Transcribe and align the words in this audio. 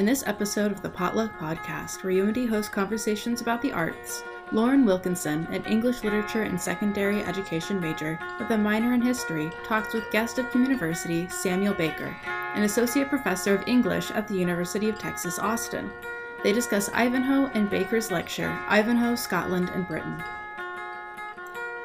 In 0.00 0.06
this 0.06 0.26
episode 0.26 0.72
of 0.72 0.80
the 0.80 0.88
Potluck 0.88 1.38
Podcast, 1.38 2.02
where 2.02 2.14
UIndy 2.14 2.48
hosts 2.48 2.72
conversations 2.72 3.42
about 3.42 3.60
the 3.60 3.70
arts, 3.70 4.22
Lauren 4.50 4.86
Wilkinson, 4.86 5.46
an 5.50 5.62
English 5.66 6.02
literature 6.02 6.44
and 6.44 6.58
secondary 6.58 7.22
education 7.22 7.78
major 7.78 8.18
with 8.38 8.50
a 8.50 8.56
minor 8.56 8.94
in 8.94 9.02
history, 9.02 9.52
talks 9.62 9.92
with 9.92 10.10
guest 10.10 10.38
of 10.38 10.46
Communiversity 10.46 11.30
Samuel 11.30 11.74
Baker, 11.74 12.16
an 12.24 12.62
associate 12.62 13.10
professor 13.10 13.54
of 13.54 13.68
English 13.68 14.10
at 14.12 14.26
the 14.26 14.34
University 14.34 14.88
of 14.88 14.98
Texas 14.98 15.38
Austin. 15.38 15.92
They 16.42 16.54
discuss 16.54 16.88
Ivanhoe 16.94 17.50
and 17.52 17.68
Baker's 17.68 18.10
lecture, 18.10 18.58
Ivanhoe, 18.68 19.16
Scotland 19.16 19.68
and 19.74 19.86
Britain. 19.86 20.16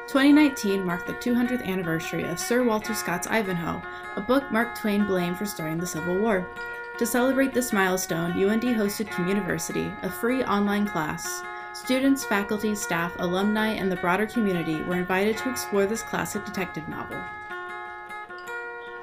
2019 0.08 0.82
marked 0.82 1.06
the 1.06 1.12
200th 1.12 1.66
anniversary 1.66 2.22
of 2.22 2.40
Sir 2.40 2.64
Walter 2.64 2.94
Scott's 2.94 3.26
Ivanhoe, 3.26 3.82
a 4.16 4.22
book 4.22 4.50
Mark 4.50 4.74
Twain 4.74 5.04
blamed 5.04 5.36
for 5.36 5.44
starting 5.44 5.76
the 5.76 5.86
Civil 5.86 6.18
War. 6.18 6.48
To 6.98 7.04
celebrate 7.04 7.52
this 7.52 7.74
milestone, 7.74 8.32
UIndy 8.32 8.74
hosted 8.74 9.08
Communiversity, 9.08 9.94
a 10.02 10.08
free 10.08 10.42
online 10.44 10.86
class. 10.86 11.42
Students, 11.74 12.24
faculty, 12.24 12.74
staff, 12.74 13.12
alumni, 13.18 13.72
and 13.74 13.92
the 13.92 13.96
broader 13.96 14.24
community 14.26 14.80
were 14.82 14.96
invited 14.96 15.36
to 15.36 15.50
explore 15.50 15.84
this 15.84 16.02
classic 16.02 16.46
detective 16.46 16.88
novel. 16.88 17.22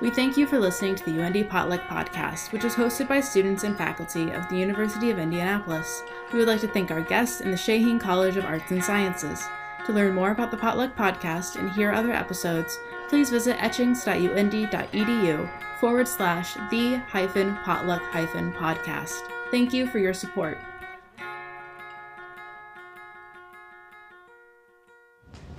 We 0.02 0.10
thank 0.10 0.38
you 0.38 0.48
for 0.48 0.58
listening 0.60 0.96
to 0.96 1.06
the 1.06 1.12
UIndy 1.12 1.48
Potluck 1.48 1.82
Podcast, 1.82 2.52
which 2.52 2.66
is 2.66 2.74
hosted 2.74 3.08
by 3.08 3.20
students 3.20 3.64
and 3.64 3.78
faculty 3.78 4.32
of 4.32 4.50
the 4.50 4.58
University 4.58 5.12
of 5.12 5.20
Indianapolis. 5.20 6.02
We 6.32 6.40
would 6.40 6.48
like 6.48 6.62
to 6.62 6.68
thank 6.70 6.90
our 6.90 7.02
guests 7.02 7.42
in 7.42 7.52
the 7.52 7.58
Shaheen 7.58 8.00
College 8.00 8.38
of 8.38 8.46
Arts 8.46 8.72
and 8.72 8.84
Sciences. 8.84 9.48
To 9.86 9.94
learn 9.94 10.16
more 10.16 10.32
about 10.32 10.50
the 10.50 10.58
Potluck 10.58 10.96
Podcast 10.96 11.58
and 11.58 11.70
hear 11.72 11.92
other 11.92 12.12
episodes, 12.12 12.76
please 13.08 13.30
visit 13.30 13.56
etchings.uindy.edu 13.62 15.50
forward 15.84 16.08
slash 16.08 16.54
the 16.70 16.96
hyphen 17.10 17.58
potluck 17.58 18.02
hyphen 18.04 18.54
podcast. 18.54 19.20
Thank 19.52 19.74
you 19.74 19.86
for 19.86 20.00
your 20.00 20.14
support. 20.14 20.58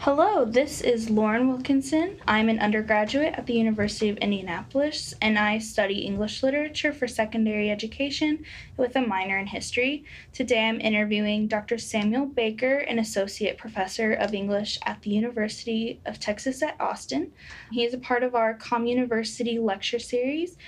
Hello, 0.05 0.45
this 0.45 0.83
is 0.83 1.09
Lauren 1.09 1.49
Wilkinson. 1.49 2.21
I'm 2.29 2.51
an 2.51 2.59
undergraduate 2.59 3.33
at 3.39 3.47
the 3.47 3.55
University 3.55 4.11
of 4.11 4.19
Indianapolis 4.19 5.15
and 5.23 5.39
I 5.39 5.57
study 5.57 6.01
English 6.01 6.43
literature 6.43 6.93
for 6.93 7.09
secondary 7.09 7.71
education 7.71 8.45
with 8.77 8.97
a 8.97 9.01
minor 9.01 9.39
in 9.39 9.47
history. 9.47 10.05
Today 10.35 10.69
I'm 10.69 10.79
interviewing 10.79 11.49
Dr. 11.49 11.79
Samuel 11.79 12.27
Baker, 12.27 12.81
an 12.81 12.99
associate 12.99 13.57
professor 13.57 14.13
of 14.13 14.35
English 14.35 14.79
at 14.85 15.01
the 15.01 15.09
University 15.09 15.99
of 16.05 16.21
Texas 16.21 16.63
at 16.63 16.79
Austin. 16.79 17.33
He 17.73 17.83
is 17.83 17.95
a 17.95 17.99
part 17.99 18.23
of 18.23 18.35
our 18.35 18.53
Communiversity 18.59 19.59
lecture 19.59 19.99
series, 19.99 20.59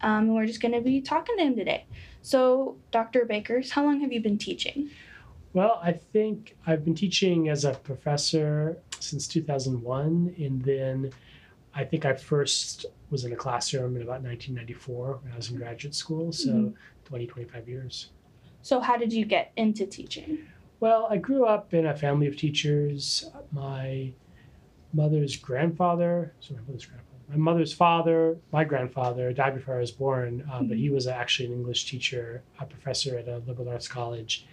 um, 0.00 0.24
and 0.24 0.34
we're 0.34 0.46
just 0.46 0.60
going 0.60 0.74
to 0.74 0.80
be 0.80 1.00
talking 1.00 1.36
to 1.36 1.44
him 1.44 1.54
today. 1.54 1.84
So, 2.22 2.76
Dr. 2.90 3.24
Bakers, 3.24 3.70
how 3.70 3.84
long 3.84 4.00
have 4.00 4.12
you 4.12 4.20
been 4.20 4.36
teaching? 4.36 4.90
Well, 5.52 5.80
I 5.82 5.92
think 5.92 6.56
I've 6.66 6.84
been 6.84 6.94
teaching 6.94 7.48
as 7.48 7.64
a 7.64 7.72
professor 7.72 8.78
since 9.00 9.26
2001, 9.26 10.34
and 10.38 10.62
then 10.62 11.10
I 11.74 11.84
think 11.84 12.04
I 12.04 12.14
first 12.14 12.86
was 13.10 13.24
in 13.24 13.32
a 13.32 13.36
classroom 13.36 13.96
in 13.96 14.02
about 14.02 14.22
1994 14.22 15.20
when 15.22 15.32
I 15.32 15.36
was 15.36 15.50
in 15.50 15.56
graduate 15.56 15.94
school, 15.94 16.30
so 16.30 16.50
mm-hmm. 16.50 16.74
20, 17.04 17.26
25 17.26 17.68
years. 17.68 18.10
So, 18.62 18.78
how 18.78 18.96
did 18.96 19.12
you 19.12 19.24
get 19.24 19.52
into 19.56 19.86
teaching? 19.86 20.38
Well, 20.78 21.08
I 21.10 21.16
grew 21.16 21.46
up 21.46 21.74
in 21.74 21.86
a 21.86 21.96
family 21.96 22.28
of 22.28 22.36
teachers. 22.36 23.28
My 23.50 24.12
mother's 24.92 25.36
grandfather, 25.36 26.32
so 26.38 26.54
my 26.54 26.60
mother's 26.60 26.86
grandfather, 26.86 27.06
my 27.28 27.36
mother's 27.36 27.72
father, 27.72 28.36
my 28.52 28.62
grandfather 28.62 29.32
died 29.32 29.54
before 29.54 29.76
I 29.76 29.80
was 29.80 29.90
born, 29.90 30.42
um, 30.42 30.50
mm-hmm. 30.50 30.68
but 30.68 30.76
he 30.76 30.90
was 30.90 31.08
actually 31.08 31.46
an 31.46 31.54
English 31.54 31.90
teacher, 31.90 32.44
a 32.60 32.66
professor 32.66 33.18
at 33.18 33.26
a 33.26 33.38
liberal 33.38 33.68
arts 33.68 33.88
college 33.88 34.46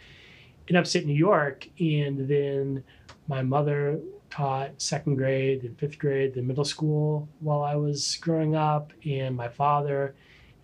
in 0.67 0.75
upstate 0.75 1.05
New 1.05 1.13
York. 1.13 1.67
And 1.79 2.28
then 2.28 2.83
my 3.28 3.41
mother 3.41 4.00
taught 4.29 4.81
second 4.81 5.16
grade, 5.16 5.61
then 5.61 5.75
fifth 5.75 5.97
grade, 5.97 6.33
then 6.33 6.47
middle 6.47 6.66
school 6.66 7.28
while 7.39 7.63
I 7.63 7.75
was 7.75 8.17
growing 8.22 8.55
up. 8.55 8.91
And 9.06 9.35
my 9.35 9.47
father, 9.47 10.16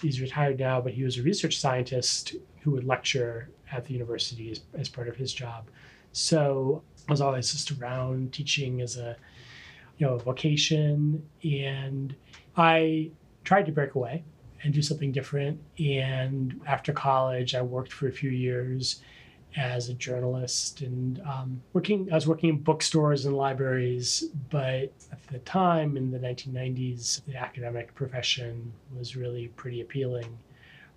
he's 0.02 0.22
retired 0.22 0.60
now, 0.60 0.82
but 0.82 0.94
he 0.94 1.04
was 1.04 1.18
a 1.18 1.24
research 1.24 1.60
scientist 1.60 2.36
who 2.62 2.72
would 2.72 2.84
lecture 2.84 3.50
at 3.72 3.86
the 3.86 3.94
university 3.94 4.52
as, 4.52 4.62
as 4.74 4.90
part 4.90 5.08
of 5.08 5.16
his 5.16 5.34
job. 5.34 5.68
So 6.12 6.84
I 7.08 7.12
was 7.12 7.22
always 7.22 7.52
just 7.52 7.72
around 7.72 8.32
teaching 8.34 8.82
as 8.82 8.98
a 8.98 9.16
you 9.98 10.08
know 10.08 10.18
vocation 10.18 11.24
and 11.44 12.16
I 12.56 13.12
tried 13.44 13.66
to 13.66 13.72
break 13.72 13.96
away 13.96 14.24
and 14.64 14.74
do 14.74 14.82
something 14.82 15.12
different. 15.12 15.60
And 15.78 16.60
after 16.66 16.94
college, 16.94 17.56
I 17.56 17.62
worked 17.62 17.92
for 17.92 18.08
a 18.08 18.12
few 18.12 18.30
years 18.30 19.02
as 19.56 19.90
a 19.90 19.94
journalist 19.94 20.82
and 20.82 21.22
um, 21.22 21.62
working. 21.74 22.10
I 22.12 22.16
was 22.16 22.28
working 22.28 22.50
in 22.50 22.58
bookstores 22.60 23.26
and 23.26 23.36
libraries, 23.36 24.26
but 24.50 24.92
at 25.12 25.28
the 25.32 25.40
time 25.40 25.98
in 25.98 26.12
the 26.12 26.20
1990s, 26.20 27.24
the 27.26 27.36
academic 27.36 27.94
profession 27.96 28.72
was 28.96 29.16
really 29.16 29.50
pretty 29.50 29.82
appealing. 29.82 30.38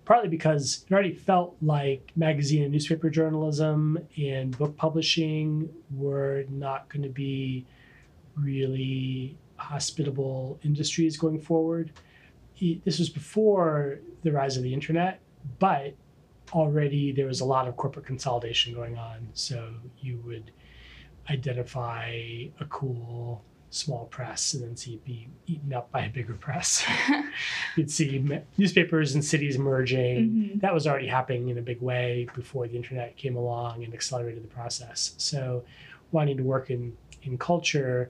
Partly 0.05 0.29
because 0.29 0.85
it 0.89 0.93
already 0.93 1.13
felt 1.13 1.55
like 1.61 2.11
magazine 2.15 2.63
and 2.63 2.71
newspaper 2.71 3.09
journalism 3.09 3.99
and 4.17 4.57
book 4.57 4.75
publishing 4.77 5.69
were 5.91 6.45
not 6.49 6.87
going 6.89 7.03
to 7.03 7.09
be 7.09 7.65
really 8.35 9.37
hospitable 9.57 10.59
industries 10.63 11.17
going 11.17 11.39
forward. 11.39 11.91
This 12.59 12.99
was 12.99 13.09
before 13.09 13.99
the 14.23 14.31
rise 14.31 14.55
of 14.55 14.63
the 14.63 14.73
internet, 14.73 15.19
but 15.59 15.93
already 16.53 17.11
there 17.11 17.25
was 17.25 17.41
a 17.41 17.45
lot 17.45 17.67
of 17.67 17.77
corporate 17.77 18.05
consolidation 18.05 18.73
going 18.73 18.97
on. 18.97 19.29
So 19.33 19.73
you 19.99 20.21
would 20.25 20.51
identify 21.29 22.09
a 22.59 22.65
cool 22.69 23.43
small 23.69 24.05
press 24.05 24.53
and 24.53 24.63
then 24.63 24.75
see 24.77 24.93
it 24.93 25.03
be 25.03 25.27
eaten 25.45 25.73
up 25.73 25.91
by 25.91 26.05
a 26.05 26.09
bigger 26.09 26.33
press. 26.33 26.85
You'd 27.75 27.91
see 27.91 28.41
newspapers 28.57 29.13
and 29.13 29.23
cities 29.23 29.57
merging. 29.57 30.29
Mm-hmm. 30.29 30.59
That 30.59 30.73
was 30.73 30.87
already 30.87 31.07
happening 31.07 31.49
in 31.49 31.57
a 31.57 31.61
big 31.61 31.81
way 31.81 32.27
before 32.33 32.67
the 32.67 32.75
internet 32.75 33.17
came 33.17 33.35
along 33.35 33.83
and 33.83 33.93
accelerated 33.93 34.43
the 34.43 34.47
process. 34.47 35.13
So 35.17 35.63
wanting 36.11 36.37
to 36.37 36.43
work 36.43 36.69
in, 36.69 36.95
in 37.23 37.37
culture, 37.37 38.09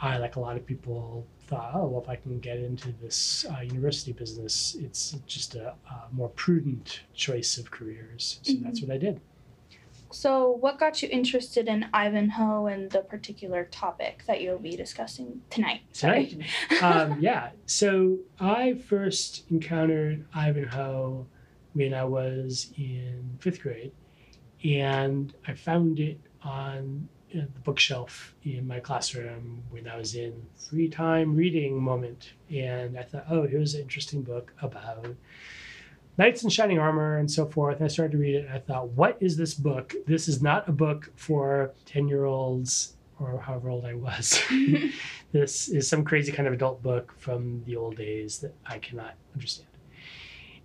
I, 0.00 0.18
like 0.18 0.36
a 0.36 0.40
lot 0.40 0.56
of 0.56 0.66
people, 0.66 1.26
thought, 1.52 1.72
oh, 1.74 1.86
well, 1.86 2.02
if 2.02 2.08
I 2.08 2.16
can 2.16 2.38
get 2.40 2.58
into 2.58 2.92
this 2.92 3.44
uh, 3.50 3.60
university 3.60 4.12
business, 4.12 4.74
it's 4.80 5.16
just 5.26 5.54
a, 5.54 5.74
a, 5.90 6.08
more 6.10 6.30
prudent 6.30 7.00
choice 7.14 7.58
of 7.58 7.70
careers. 7.70 8.40
So 8.42 8.52
mm-hmm. 8.52 8.64
that's 8.64 8.80
what 8.80 8.90
I 8.90 8.96
did. 8.96 9.20
So, 10.10 10.50
what 10.50 10.78
got 10.78 11.02
you 11.02 11.08
interested 11.10 11.68
in 11.68 11.86
Ivanhoe 11.92 12.66
and 12.66 12.90
the 12.90 13.00
particular 13.00 13.64
topic 13.70 14.24
that 14.26 14.40
you'll 14.40 14.58
be 14.58 14.76
discussing 14.76 15.42
tonight? 15.50 15.82
Tonight? 15.92 16.38
um, 16.82 17.18
yeah. 17.20 17.50
So, 17.66 18.18
I 18.40 18.74
first 18.74 19.50
encountered 19.50 20.26
Ivanhoe 20.34 21.26
when 21.74 21.94
I 21.94 22.04
was 22.04 22.72
in 22.76 23.36
fifth 23.40 23.60
grade, 23.62 23.92
and 24.64 25.34
I 25.46 25.54
found 25.54 25.98
it 25.98 26.20
on 26.42 27.08
the 27.34 27.60
bookshelf 27.60 28.34
in 28.44 28.66
my 28.66 28.80
classroom 28.80 29.62
when 29.70 29.88
I 29.88 29.96
was 29.96 30.14
in 30.14 30.46
free 30.56 30.88
time 30.88 31.34
reading 31.34 31.82
moment. 31.82 32.32
And 32.50 32.98
I 32.98 33.02
thought, 33.02 33.26
oh, 33.30 33.46
here's 33.46 33.74
an 33.74 33.82
interesting 33.82 34.22
book 34.22 34.52
about 34.60 35.06
knights 36.18 36.44
in 36.44 36.50
shining 36.50 36.78
armor 36.78 37.18
and 37.18 37.30
so 37.30 37.46
forth. 37.46 37.76
And 37.76 37.84
I 37.84 37.88
started 37.88 38.12
to 38.12 38.18
read 38.18 38.34
it. 38.34 38.48
I 38.52 38.58
thought, 38.58 38.88
what 38.90 39.16
is 39.20 39.36
this 39.36 39.54
book? 39.54 39.94
This 40.06 40.28
is 40.28 40.42
not 40.42 40.68
a 40.68 40.72
book 40.72 41.10
for 41.16 41.72
10 41.86 42.08
year 42.08 42.24
olds 42.24 42.96
or 43.18 43.38
however 43.40 43.70
old 43.70 43.84
I 43.84 43.94
was. 43.94 44.42
this 45.32 45.68
is 45.68 45.88
some 45.88 46.04
crazy 46.04 46.32
kind 46.32 46.46
of 46.46 46.54
adult 46.54 46.82
book 46.82 47.14
from 47.18 47.62
the 47.64 47.76
old 47.76 47.96
days 47.96 48.38
that 48.38 48.54
I 48.66 48.78
cannot 48.78 49.14
understand. 49.34 49.68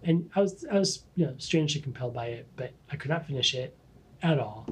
And 0.03 0.29
I 0.35 0.41
was, 0.41 0.65
I 0.71 0.77
was, 0.77 1.03
you 1.15 1.25
know, 1.25 1.33
strangely 1.37 1.81
compelled 1.81 2.13
by 2.13 2.27
it, 2.27 2.47
but 2.55 2.71
I 2.91 2.95
could 2.95 3.09
not 3.09 3.25
finish 3.25 3.55
it 3.55 3.75
at 4.21 4.39
all 4.39 4.67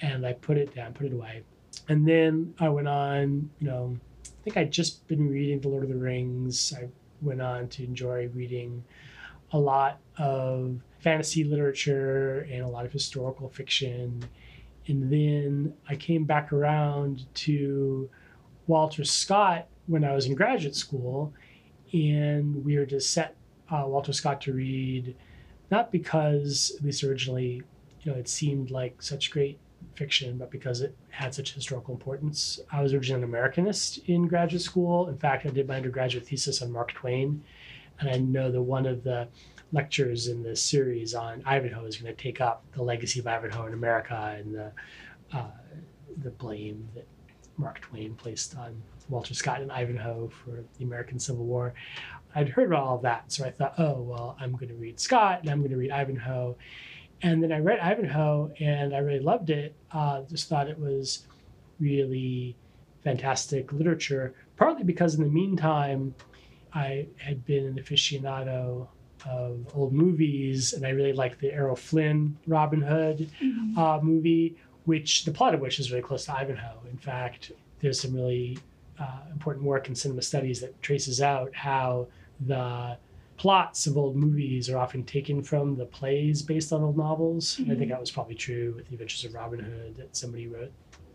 and 0.00 0.26
I 0.26 0.32
put 0.34 0.56
it 0.56 0.74
down, 0.74 0.92
put 0.92 1.06
it 1.06 1.12
away. 1.12 1.42
And 1.88 2.06
then 2.06 2.54
I 2.58 2.68
went 2.68 2.88
on, 2.88 3.50
you 3.60 3.66
know, 3.66 3.96
I 4.24 4.42
think 4.42 4.56
I'd 4.56 4.70
just 4.70 5.06
been 5.08 5.28
reading 5.28 5.60
The 5.60 5.68
Lord 5.68 5.84
of 5.84 5.88
the 5.88 5.96
Rings. 5.96 6.72
I 6.76 6.88
went 7.22 7.42
on 7.42 7.68
to 7.68 7.84
enjoy 7.84 8.28
reading 8.34 8.84
a 9.52 9.58
lot 9.58 9.98
of 10.18 10.78
fantasy 11.00 11.44
literature 11.44 12.46
and 12.50 12.62
a 12.62 12.68
lot 12.68 12.84
of 12.84 12.92
historical 12.92 13.48
fiction. 13.48 14.22
And 14.86 15.12
then 15.12 15.74
I 15.88 15.96
came 15.96 16.24
back 16.24 16.52
around 16.52 17.26
to 17.34 18.08
Walter 18.66 19.04
Scott 19.04 19.66
when 19.86 20.04
I 20.04 20.14
was 20.14 20.26
in 20.26 20.34
graduate 20.34 20.74
school, 20.76 21.32
and 21.92 22.64
we 22.64 22.76
were 22.76 22.86
to 22.86 23.00
set 23.00 23.34
uh, 23.70 23.84
Walter 23.86 24.12
Scott 24.12 24.40
to 24.42 24.52
read, 24.52 25.16
not 25.70 25.90
because, 25.90 26.72
at 26.76 26.84
least 26.84 27.02
originally, 27.04 27.62
you 28.02 28.12
know, 28.12 28.18
it 28.18 28.28
seemed 28.28 28.70
like 28.70 29.02
such 29.02 29.30
great 29.30 29.58
fiction, 29.98 30.38
but 30.38 30.50
because 30.50 30.80
it 30.80 30.96
had 31.10 31.34
such 31.34 31.52
historical 31.52 31.92
importance. 31.92 32.60
I 32.72 32.80
was 32.82 32.94
originally 32.94 33.24
an 33.24 33.30
Americanist 33.30 34.04
in 34.06 34.28
graduate 34.28 34.62
school. 34.62 35.08
In 35.08 35.18
fact, 35.18 35.44
I 35.44 35.50
did 35.50 35.68
my 35.68 35.76
undergraduate 35.76 36.26
thesis 36.26 36.62
on 36.62 36.72
Mark 36.72 36.92
Twain 36.92 37.42
and 38.00 38.08
I 38.08 38.18
know 38.18 38.50
that 38.50 38.62
one 38.62 38.86
of 38.86 39.02
the 39.02 39.28
lectures 39.72 40.28
in 40.28 40.42
the 40.42 40.56
series 40.56 41.14
on 41.14 41.42
Ivanhoe 41.44 41.84
is 41.84 41.96
going 41.96 42.14
to 42.14 42.22
take 42.22 42.40
up 42.40 42.64
the 42.72 42.82
legacy 42.82 43.20
of 43.20 43.26
Ivanhoe 43.26 43.66
in 43.66 43.74
America 43.74 44.36
and 44.38 44.54
the 44.54 44.72
uh, 45.32 45.50
the 46.22 46.30
blame 46.30 46.88
that 46.94 47.06
Mark 47.58 47.80
Twain 47.80 48.14
placed 48.14 48.56
on 48.56 48.82
Walter 49.08 49.34
Scott 49.34 49.60
and 49.60 49.70
Ivanhoe 49.70 50.28
for 50.28 50.64
the 50.78 50.84
American 50.84 51.18
Civil 51.18 51.44
War. 51.44 51.74
I'd 52.34 52.48
heard 52.48 52.68
about 52.68 52.82
all 52.82 52.96
of 52.96 53.02
that, 53.02 53.30
so 53.30 53.44
I 53.44 53.50
thought, 53.50 53.74
oh 53.78 54.00
well, 54.00 54.36
I'm 54.40 54.52
going 54.52 54.68
to 54.68 54.74
read 54.74 54.98
Scott 55.00 55.40
and 55.40 55.50
I'm 55.50 55.58
going 55.58 55.70
to 55.70 55.76
read 55.76 55.90
Ivanhoe, 55.90 56.56
and 57.22 57.42
then 57.42 57.52
I 57.52 57.58
read 57.58 57.78
Ivanhoe 57.80 58.52
and 58.60 58.94
I 58.94 58.98
really 58.98 59.20
loved 59.20 59.50
it. 59.50 59.74
Uh, 59.92 60.22
just 60.22 60.48
thought 60.48 60.68
it 60.68 60.78
was 60.78 61.26
really 61.80 62.56
fantastic 63.04 63.72
literature, 63.72 64.34
partly 64.56 64.84
because 64.84 65.14
in 65.14 65.22
the 65.22 65.28
meantime, 65.30 66.14
I 66.74 67.06
had 67.16 67.44
been 67.44 67.64
an 67.66 67.74
aficionado 67.82 68.88
of 69.26 69.66
old 69.74 69.92
movies, 69.92 70.72
and 70.74 70.86
I 70.86 70.90
really 70.90 71.12
liked 71.12 71.40
the 71.40 71.52
Errol 71.52 71.74
Flynn 71.76 72.36
Robin 72.46 72.80
Hood 72.80 73.30
Mm-hmm. 73.42 73.78
uh, 73.78 74.00
movie, 74.00 74.56
which 74.84 75.24
the 75.24 75.30
plot 75.32 75.54
of 75.54 75.60
which 75.60 75.78
is 75.80 75.90
really 75.90 76.02
close 76.02 76.24
to 76.26 76.32
Ivanhoe. 76.36 76.78
In 76.90 76.98
fact, 76.98 77.52
there's 77.80 78.00
some 78.00 78.14
really 78.14 78.58
uh, 78.98 79.20
important 79.32 79.64
work 79.64 79.88
in 79.88 79.94
cinema 79.94 80.22
studies 80.22 80.60
that 80.60 80.80
traces 80.82 81.20
out 81.20 81.54
how 81.54 82.06
the 82.46 82.96
plots 83.38 83.86
of 83.86 83.96
old 83.96 84.16
movies 84.16 84.68
are 84.68 84.76
often 84.78 85.04
taken 85.04 85.42
from 85.42 85.76
the 85.76 85.86
plays 85.86 86.42
based 86.42 86.72
on 86.72 86.82
old 86.82 86.96
novels. 86.96 87.58
And 87.58 87.72
I 87.72 87.76
think 87.76 87.86
Mhm. 87.86 87.90
that 87.94 88.00
was 88.00 88.10
probably 88.10 88.34
true 88.34 88.74
with 88.76 88.88
The 88.88 88.94
Adventures 88.94 89.24
of 89.24 89.34
Robin 89.34 89.60
Hood, 89.60 89.96
that 89.96 90.16
somebody 90.16 90.46
wrote 90.48 90.72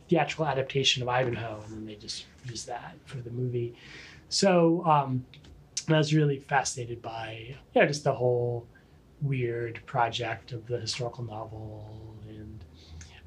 theatrical 0.09 0.45
adaptation 0.45 1.03
of 1.03 1.09
Ivanhoe, 1.09 1.61
and 1.65 1.73
then 1.75 1.85
they 1.85 1.95
just 1.95 2.25
used 2.45 2.67
that 2.67 2.95
for 3.05 3.17
the 3.17 3.29
movie. 3.31 3.73
So 4.29 4.85
um, 4.85 5.25
I 5.87 5.97
was 5.97 6.13
really 6.13 6.39
fascinated 6.39 7.01
by, 7.01 7.55
yeah, 7.73 7.85
just 7.85 8.03
the 8.03 8.13
whole 8.13 8.65
weird 9.21 9.81
project 9.85 10.51
of 10.53 10.65
the 10.67 10.79
historical 10.79 11.23
novel. 11.25 12.15
And 12.27 12.63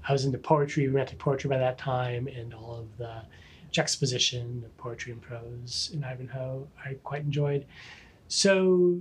I 0.08 0.12
was 0.12 0.25
into 0.25 0.38
poetry, 0.38 0.87
romantic 0.88 1.19
poetry 1.19 1.48
by 1.50 1.58
that 1.58 1.76
time, 1.78 2.28
and 2.28 2.54
all 2.54 2.76
of 2.76 2.96
the 2.96 3.22
juxtaposition 3.70 4.62
of 4.64 4.75
poetry 4.78 5.12
and 5.12 5.20
prose 5.20 5.90
in 5.93 6.02
Ivanhoe 6.02 6.66
I 6.82 6.94
quite 7.02 7.22
enjoyed. 7.22 7.66
So 8.28 9.00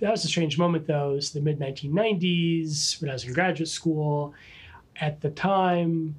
that 0.00 0.10
was 0.10 0.24
a 0.24 0.28
strange 0.28 0.58
moment, 0.58 0.86
though. 0.86 1.12
It 1.12 1.14
was 1.14 1.30
the 1.30 1.40
mid 1.40 1.58
1990s 1.58 3.00
when 3.00 3.10
I 3.10 3.14
was 3.14 3.24
in 3.24 3.32
graduate 3.32 3.68
school. 3.68 4.34
At 4.96 5.20
the 5.20 5.30
time, 5.30 6.16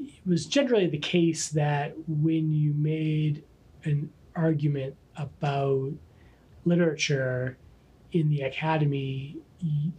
it 0.00 0.26
was 0.26 0.46
generally 0.46 0.86
the 0.86 0.98
case 0.98 1.48
that 1.50 1.94
when 2.06 2.50
you 2.50 2.72
made 2.74 3.44
an 3.84 4.10
argument 4.34 4.96
about 5.16 5.92
literature 6.64 7.56
in 8.12 8.28
the 8.28 8.42
academy, 8.42 9.38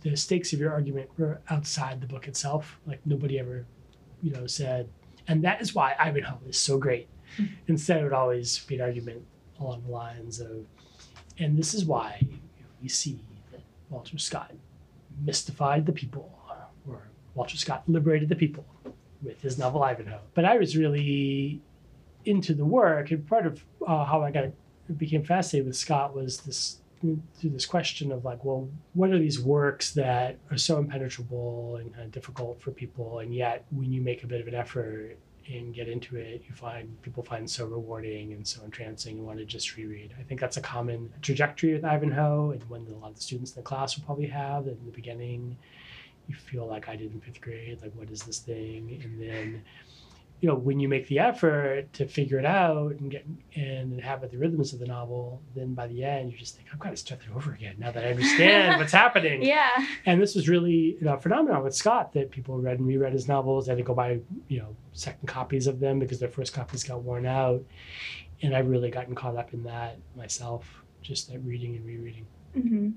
the 0.02 0.16
stakes 0.16 0.54
of 0.54 0.60
your 0.60 0.72
argument 0.72 1.10
were 1.18 1.42
outside 1.50 2.02
the 2.02 2.08
book 2.08 2.28
itself. 2.28 2.80
Like 2.86 3.00
nobody 3.06 3.40
ever, 3.40 3.66
you 4.22 4.32
know, 4.32 4.48
said, 4.48 4.90
and 5.28 5.44
that 5.44 5.62
is 5.62 5.74
why 5.74 5.96
Ivanhoe 6.00 6.40
is 6.48 6.58
so 6.58 6.78
great. 6.78 7.08
Hmm. 7.38 7.46
Instead, 7.68 8.02
it 8.02 8.04
would 8.04 8.14
always 8.14 8.60
be 8.60 8.76
an 8.76 8.82
argument 8.82 9.24
along 9.60 9.84
the 9.84 9.92
lines 9.92 10.40
of, 10.40 10.66
and 11.38 11.58
this 11.58 11.74
is 11.74 11.86
why 11.86 12.22
we 12.82 12.88
see 12.88 13.20
that 13.52 13.62
Walter 13.90 14.18
Scott 14.18 14.52
mystified 15.24 15.86
the 15.86 15.92
people, 15.92 16.32
or 16.88 17.02
Walter 17.34 17.58
Scott 17.58 17.84
liberated 17.88 18.30
the 18.30 18.36
people 18.36 18.66
with 19.22 19.42
his 19.42 19.58
novel 19.58 19.84
Ivanhoe. 19.84 20.20
But 20.34 20.46
I 20.46 20.58
was 20.58 20.78
really 20.78 21.62
into 22.26 22.54
the 22.54 22.66
work, 22.66 23.12
and 23.12 23.28
part 23.28 23.46
of 23.46 23.64
uh, 23.86 24.06
how 24.06 24.22
I 24.22 24.32
got 24.32 24.46
became 24.98 25.24
fascinated 25.24 25.68
with 25.68 25.76
Scott 25.76 26.16
was 26.16 26.38
this 26.42 26.80
through 27.02 27.50
this 27.50 27.66
question 27.66 28.12
of 28.12 28.26
like, 28.26 28.44
well, 28.44 28.68
what 28.94 29.12
are 29.12 29.20
these 29.20 29.40
works 29.40 29.92
that 29.92 30.38
are 30.50 30.58
so 30.58 30.78
impenetrable 30.78 31.76
and 31.76 31.94
kind 31.94 32.06
of 32.06 32.12
difficult 32.12 32.62
for 32.62 32.72
people, 32.72 33.20
and 33.20 33.34
yet 33.34 33.66
when 33.70 33.92
you 33.92 34.02
make 34.02 34.24
a 34.24 34.28
bit 34.28 34.42
of 34.42 34.48
an 34.48 34.56
effort 34.56 35.18
and 35.48 35.74
get 35.74 35.88
into 35.88 36.18
it, 36.18 36.44
you 36.48 36.56
find 36.56 37.02
people 37.02 37.24
find 37.24 37.50
so 37.50 37.66
rewarding 37.66 38.34
and 38.34 38.46
so 38.46 38.64
entrancing 38.64 39.18
and 39.18 39.26
want 39.26 39.40
to 39.40 39.46
just 39.46 39.76
reread. 39.76 40.14
I 40.20 40.24
think 40.24 40.40
that's 40.40 40.58
a 40.58 40.62
common 40.62 41.12
trajectory 41.22 41.74
with 41.74 41.86
Ivanhoe, 41.86 42.52
and 42.52 42.64
one 42.70 42.86
that 42.86 42.94
a 42.94 42.98
lot 42.98 43.10
of 43.10 43.16
the 43.16 43.22
students 43.22 43.52
in 43.52 43.56
the 43.56 43.62
class 43.62 43.98
will 43.98 44.06
probably 44.06 44.28
have. 44.28 44.68
In 44.68 44.78
the 44.86 44.92
beginning, 44.92 45.58
you 46.28 46.36
feel 46.36 46.66
like 46.66 46.90
I 46.90 46.96
did 46.96 47.14
in 47.14 47.22
fifth 47.22 47.42
grade, 47.42 47.80
like 47.82 47.94
what 47.96 48.10
is 48.10 48.24
this 48.24 48.40
thing, 48.40 49.00
and 49.04 49.22
then 49.22 49.64
you 50.42 50.50
know 50.50 50.56
when 50.56 50.80
you 50.80 50.88
make 50.88 51.08
the 51.08 51.18
effort 51.18 51.92
to 51.94 52.06
figure 52.06 52.38
it 52.38 52.46
out 52.46 52.92
and 53.00 53.10
get 53.10 53.26
and 53.56 53.94
inhabit 53.94 54.30
the 54.32 54.38
rhythms 54.38 54.74
of 54.74 54.80
the 54.80 54.86
novel 54.86 55.42
then 55.56 55.74
by 55.74 55.88
the 55.88 56.04
end 56.04 56.32
you 56.32 56.38
just 56.38 56.56
think 56.56 56.68
i've 56.74 56.80
got 56.80 56.90
to 56.90 56.98
start 56.98 57.22
that 57.22 57.34
over 57.36 57.54
again 57.54 57.74
now 57.80 57.90
that 57.90 58.04
i 58.04 58.10
understand 58.10 58.80
what's 58.80 58.92
happening. 59.04 59.42
Yeah. 59.42 59.72
and 60.06 60.22
this 60.22 60.36
was 60.36 60.48
really 60.50 60.98
you 61.00 61.02
know, 61.02 61.14
a 61.14 61.20
phenomenon 61.20 61.64
with 61.64 61.74
scott 61.76 62.14
that 62.14 62.32
people 62.32 62.58
read 62.60 62.80
and 62.80 62.88
reread 62.88 63.14
his 63.14 63.28
novels. 63.28 63.66
They 63.66 63.72
had 63.72 63.78
to 63.78 63.84
go 63.84 63.94
buy 63.94 64.20
you 64.48 64.60
know 64.60 64.76
second 64.92 65.28
copies 65.28 65.68
of 65.68 65.80
them 65.80 66.00
because 66.00 66.20
their 66.20 66.30
first 66.30 66.54
copies 66.54 66.84
got 66.84 67.02
worn 67.02 67.26
out. 67.26 67.64
And 68.42 68.56
i've 68.56 68.68
really 68.68 68.92
gotten 68.92 69.16
caught 69.16 69.38
up 69.38 69.54
in 69.54 69.64
that 69.64 69.98
myself 70.16 70.84
just 71.02 71.32
that 71.32 71.40
reading 71.40 71.76
and 71.76 71.86
rereading. 71.86 72.26
Hmm 72.54 72.90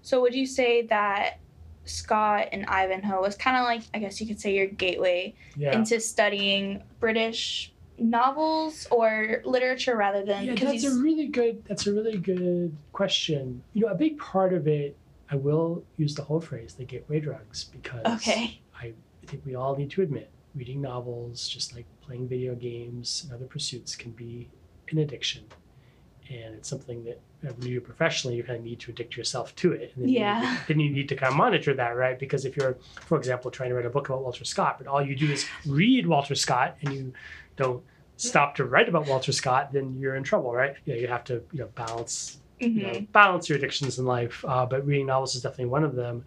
So 0.00 0.20
would 0.22 0.34
you 0.34 0.46
say 0.46 0.86
that 0.86 1.38
Scott 1.84 2.48
and 2.52 2.64
Ivanhoe 2.66 3.20
was 3.20 3.36
kind 3.36 3.56
of 3.56 3.64
like, 3.64 3.82
I 3.94 3.98
guess 3.98 4.20
you 4.20 4.26
could 4.26 4.40
say, 4.40 4.54
your 4.54 4.66
gateway 4.66 5.34
yeah 5.56 5.76
into 5.76 6.00
studying 6.00 6.82
British 7.00 7.72
novels 7.98 8.86
or 8.90 9.42
literature 9.44 9.96
rather 9.96 10.24
than 10.24 10.44
Yeah, 10.44 10.54
that's 10.54 10.84
a 10.84 10.94
really 10.94 11.28
good. 11.28 11.64
That's 11.66 11.86
a 11.86 11.92
really 11.92 12.18
good 12.18 12.76
question. 12.92 13.62
You 13.74 13.82
know, 13.82 13.92
a 13.92 13.94
big 13.94 14.18
part 14.18 14.52
of 14.52 14.66
it, 14.66 14.96
I 15.30 15.36
will 15.36 15.84
use 15.96 16.14
the 16.14 16.22
whole 16.22 16.40
phrase, 16.40 16.74
the 16.74 16.84
gateway 16.84 17.20
drugs, 17.20 17.64
because 17.64 18.04
okay. 18.20 18.60
I 18.78 18.92
think 19.26 19.44
we 19.46 19.54
all 19.54 19.76
need 19.76 19.90
to 19.92 20.02
admit, 20.02 20.30
reading 20.54 20.80
novels, 20.80 21.48
just 21.48 21.74
like 21.74 21.86
playing 22.00 22.28
video 22.28 22.54
games 22.54 23.22
and 23.24 23.32
other 23.32 23.46
pursuits, 23.46 23.94
can 23.94 24.10
be 24.12 24.50
an 24.90 24.98
addiction, 24.98 25.44
and 26.28 26.54
it's 26.54 26.68
something 26.68 27.04
that 27.04 27.20
when 27.42 27.66
you 27.66 27.74
do 27.74 27.78
it 27.78 27.84
professionally, 27.84 28.36
you 28.36 28.44
kind 28.44 28.58
of 28.58 28.64
need 28.64 28.80
to 28.80 28.90
addict 28.90 29.16
yourself 29.16 29.54
to 29.56 29.72
it. 29.72 29.92
And 29.94 30.04
then 30.04 30.10
Yeah. 30.10 30.52
You 30.52 30.58
then 30.68 30.80
you 30.80 30.90
need 30.90 31.08
to 31.08 31.16
kind 31.16 31.30
of 31.30 31.36
monitor 31.36 31.74
that, 31.74 31.96
right? 31.96 32.18
Because 32.18 32.44
if 32.44 32.56
you're, 32.56 32.78
for 33.06 33.18
example, 33.18 33.50
trying 33.50 33.70
to 33.70 33.74
write 33.76 33.86
a 33.86 33.90
book 33.90 34.08
about 34.08 34.22
Walter 34.22 34.44
Scott, 34.44 34.76
but 34.78 34.86
all 34.86 35.02
you 35.04 35.16
do 35.16 35.30
is 35.30 35.46
read 35.66 36.06
Walter 36.06 36.34
Scott 36.34 36.76
and 36.82 36.92
you 36.92 37.12
don't 37.56 37.82
stop 38.16 38.54
to 38.56 38.64
write 38.64 38.88
about 38.88 39.06
Walter 39.06 39.32
Scott, 39.32 39.72
then 39.72 39.94
you're 39.98 40.14
in 40.14 40.22
trouble, 40.22 40.52
right? 40.52 40.76
You 40.84 40.94
know, 40.94 41.00
you 41.00 41.08
have 41.08 41.24
to, 41.24 41.42
you 41.52 41.60
know, 41.60 41.68
balance 41.74 42.38
hmm 42.60 42.78
you 42.78 42.82
know, 42.82 43.00
balance 43.12 43.48
your 43.48 43.58
addictions 43.58 43.98
in 43.98 44.04
life. 44.04 44.44
Uh, 44.46 44.64
but 44.64 44.86
reading 44.86 45.06
novels 45.06 45.34
is 45.34 45.42
definitely 45.42 45.66
one 45.66 45.82
of 45.82 45.96
them. 45.96 46.24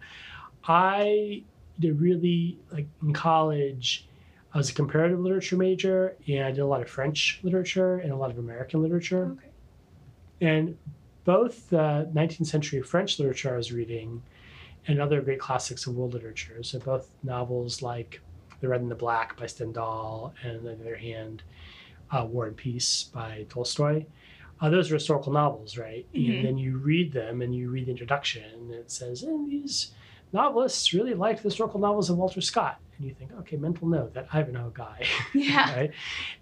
I 0.64 1.44
did 1.78 2.00
really 2.00 2.58
like 2.70 2.86
in 3.02 3.12
college. 3.12 4.06
I 4.52 4.58
was 4.58 4.70
a 4.70 4.74
comparative 4.74 5.18
literature 5.20 5.56
major, 5.56 6.16
and 6.28 6.44
I 6.44 6.50
did 6.50 6.60
a 6.60 6.66
lot 6.66 6.80
of 6.80 6.88
French 6.88 7.40
literature 7.42 7.98
and 7.98 8.12
a 8.12 8.16
lot 8.16 8.30
of 8.30 8.38
American 8.38 8.82
literature. 8.82 9.32
Okay. 9.32 9.50
And 10.40 10.76
both 11.26 11.68
the 11.68 12.08
19th 12.14 12.46
century 12.46 12.80
French 12.80 13.18
literature 13.18 13.52
I 13.52 13.56
was 13.58 13.72
reading 13.72 14.22
and 14.86 15.00
other 15.00 15.20
great 15.20 15.40
classics 15.40 15.86
of 15.86 15.94
world 15.96 16.14
literature. 16.14 16.62
So 16.62 16.78
both 16.78 17.10
novels 17.24 17.82
like 17.82 18.20
The 18.60 18.68
Red 18.68 18.80
and 18.80 18.90
the 18.90 18.94
Black 18.94 19.36
by 19.36 19.46
Stendhal, 19.46 20.32
and 20.42 20.58
on 20.58 20.64
the 20.64 20.72
other 20.72 20.96
hand, 20.96 21.42
uh, 22.12 22.24
War 22.24 22.46
and 22.46 22.56
Peace 22.56 23.10
by 23.12 23.44
Tolstoy. 23.48 24.06
Uh, 24.60 24.70
those 24.70 24.90
are 24.90 24.94
historical 24.94 25.32
novels, 25.32 25.76
right? 25.76 26.06
Mhm. 26.14 26.36
And 26.36 26.44
then 26.46 26.56
you 26.58 26.78
read 26.78 27.12
them 27.12 27.42
and 27.42 27.54
you 27.54 27.68
read 27.70 27.86
the 27.86 27.90
introduction, 27.90 28.44
and 28.54 28.70
it 28.72 28.90
says, 28.90 29.22
and 29.24 29.50
these 29.50 29.92
novelists 30.32 30.94
really 30.94 31.14
liked 31.14 31.42
the 31.42 31.48
historical 31.48 31.80
novels 31.80 32.08
of 32.08 32.16
Walter 32.16 32.40
Scott. 32.40 32.78
And 32.96 33.06
you 33.06 33.12
think, 33.14 33.32
okay, 33.40 33.56
mental 33.56 33.88
note, 33.88 34.14
that 34.14 34.28
Ivanhoe 34.32 34.70
guy. 34.70 35.04
Yeah. 35.34 35.74
right? 35.76 35.90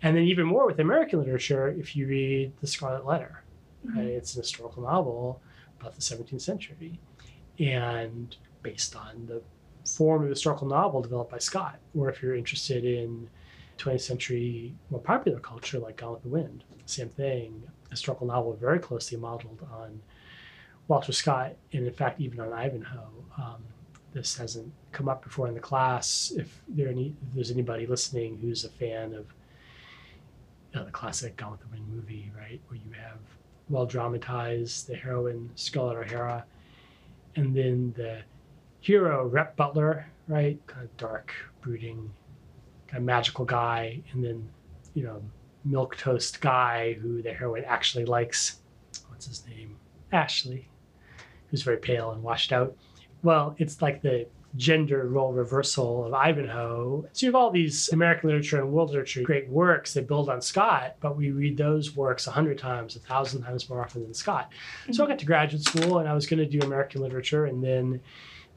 And 0.03 0.15
then 0.17 0.25
even 0.25 0.47
more 0.47 0.67
with 0.67 0.79
American 0.79 1.19
literature, 1.19 1.69
if 1.71 1.97
you 1.97 2.07
read 2.07 2.53
The 2.61 2.67
Scarlet 2.67 3.05
Letter. 3.07 3.43
Right? 3.85 4.07
It's 4.07 4.35
an 4.35 4.43
historical 4.43 4.83
novel 4.83 5.41
about 5.81 5.95
the 5.95 6.01
17th 6.01 6.41
century 6.41 6.99
and 7.59 8.37
based 8.63 8.97
on 8.97 9.27
the 9.27 9.43
form 9.89 10.23
of 10.23 10.29
historical 10.29 10.67
novel 10.67 11.03
developed 11.03 11.31
by 11.31 11.39
Scott. 11.39 11.79
Or 11.97 12.09
if 12.09 12.23
you're 12.23 12.35
interested 12.35 12.85
in 12.85 13.29
20th 13.79 14.01
century 14.01 14.75
more 14.91 15.01
popular 15.01 15.41
culture 15.41 15.79
like 15.79 15.97
Gone 15.97 16.13
with 16.13 16.23
the 16.23 16.29
Wind, 16.29 16.65
same 16.87 17.09
thing. 17.09 17.63
Historical 17.91 18.27
novel 18.27 18.55
very 18.55 18.79
closely 18.79 19.19
modeled 19.19 19.67
on 19.73 20.01
Walter 20.89 21.13
Scott, 21.13 21.55
and 21.73 21.87
in 21.87 21.93
fact, 21.93 22.21
even 22.21 22.41
on 22.41 22.53
Ivanhoe. 22.53 23.09
Um, 23.39 23.65
this 24.13 24.37
hasn't 24.37 24.73
come 24.93 25.09
up 25.09 25.23
before 25.23 25.49
in 25.49 25.55
the 25.55 25.61
class. 25.61 26.33
If 26.37 26.63
there 26.69 26.89
any, 26.89 27.15
if 27.29 27.35
there's 27.35 27.51
anybody 27.51 27.87
listening 27.87 28.39
who's 28.39 28.65
a 28.65 28.69
fan 28.69 29.15
of 29.15 29.27
you 30.73 30.81
know, 30.81 30.85
the 30.85 30.93
classic 30.93 31.37
Gone 31.37 31.53
with 31.53 31.61
the 31.61 31.69
Wind 31.69 31.89
movie, 31.89 32.31
right, 32.37 32.61
where 32.69 32.79
you 32.79 32.93
have 32.93 33.19
well 33.69 33.87
dramatized 33.87 34.87
the 34.89 34.95
heroine 34.95 35.51
Scarlett 35.55 36.07
O'Hara, 36.07 36.45
and 37.37 37.55
then 37.55 37.93
the 37.97 38.23
hero 38.81 39.27
Rhett 39.27 39.57
Butler, 39.57 40.07
right, 40.29 40.59
kind 40.67 40.85
of 40.85 40.97
dark, 40.97 41.33
brooding, 41.61 42.11
kind 42.87 42.99
of 42.99 43.05
magical 43.05 43.45
guy, 43.45 44.03
and 44.13 44.25
then 44.25 44.49
you 44.95 45.05
know 45.05 45.23
milk 45.65 45.97
toast 45.97 46.41
guy 46.41 46.93
who 46.95 47.23
the 47.23 47.33
heroine 47.33 47.65
actually 47.65 48.05
likes. 48.05 48.61
What's 49.09 49.27
his 49.27 49.47
name? 49.47 49.77
Ashley, 50.13 50.69
who's 51.51 51.63
very 51.63 51.79
pale 51.79 52.13
and 52.13 52.23
washed 52.23 52.53
out. 52.53 52.77
Well, 53.23 53.55
it's 53.59 53.81
like 53.81 54.03
the 54.03 54.27
gender 54.57 55.09
role 55.09 55.33
reversal 55.33 56.05
of 56.07 56.15
Ivanhoe. 56.15 57.05
So 57.13 57.27
you 57.27 57.29
have 57.29 57.35
all 57.35 57.51
these 57.51 57.89
American 57.93 58.29
literature 58.29 58.61
and 58.61 58.71
world 58.71 58.91
literature 58.91 59.23
great 59.23 59.49
works 59.49 59.95
that 59.95 60.07
build 60.07 60.29
on 60.29 60.41
Scott, 60.41 60.97
but 61.01 61.17
we 61.17 61.31
read 61.33 61.57
those 61.57 61.97
works 61.97 62.27
a 62.27 62.31
hundred 62.31 62.59
times, 62.59 62.95
a 62.95 63.01
thousand 63.01 63.43
times 63.43 63.69
more 63.69 63.83
often 63.83 64.03
than 64.03 64.15
Scott. 64.15 64.53
So 64.93 65.05
I 65.05 65.09
got 65.09 65.19
to 65.19 65.27
graduate 65.27 65.65
school 65.65 65.99
and 65.99 66.09
I 66.09 66.15
was 66.15 66.27
going 66.27 66.39
to 66.39 66.47
do 66.47 66.65
American 66.65 67.01
literature, 67.03 67.47
and 67.47 67.63
then 67.65 68.01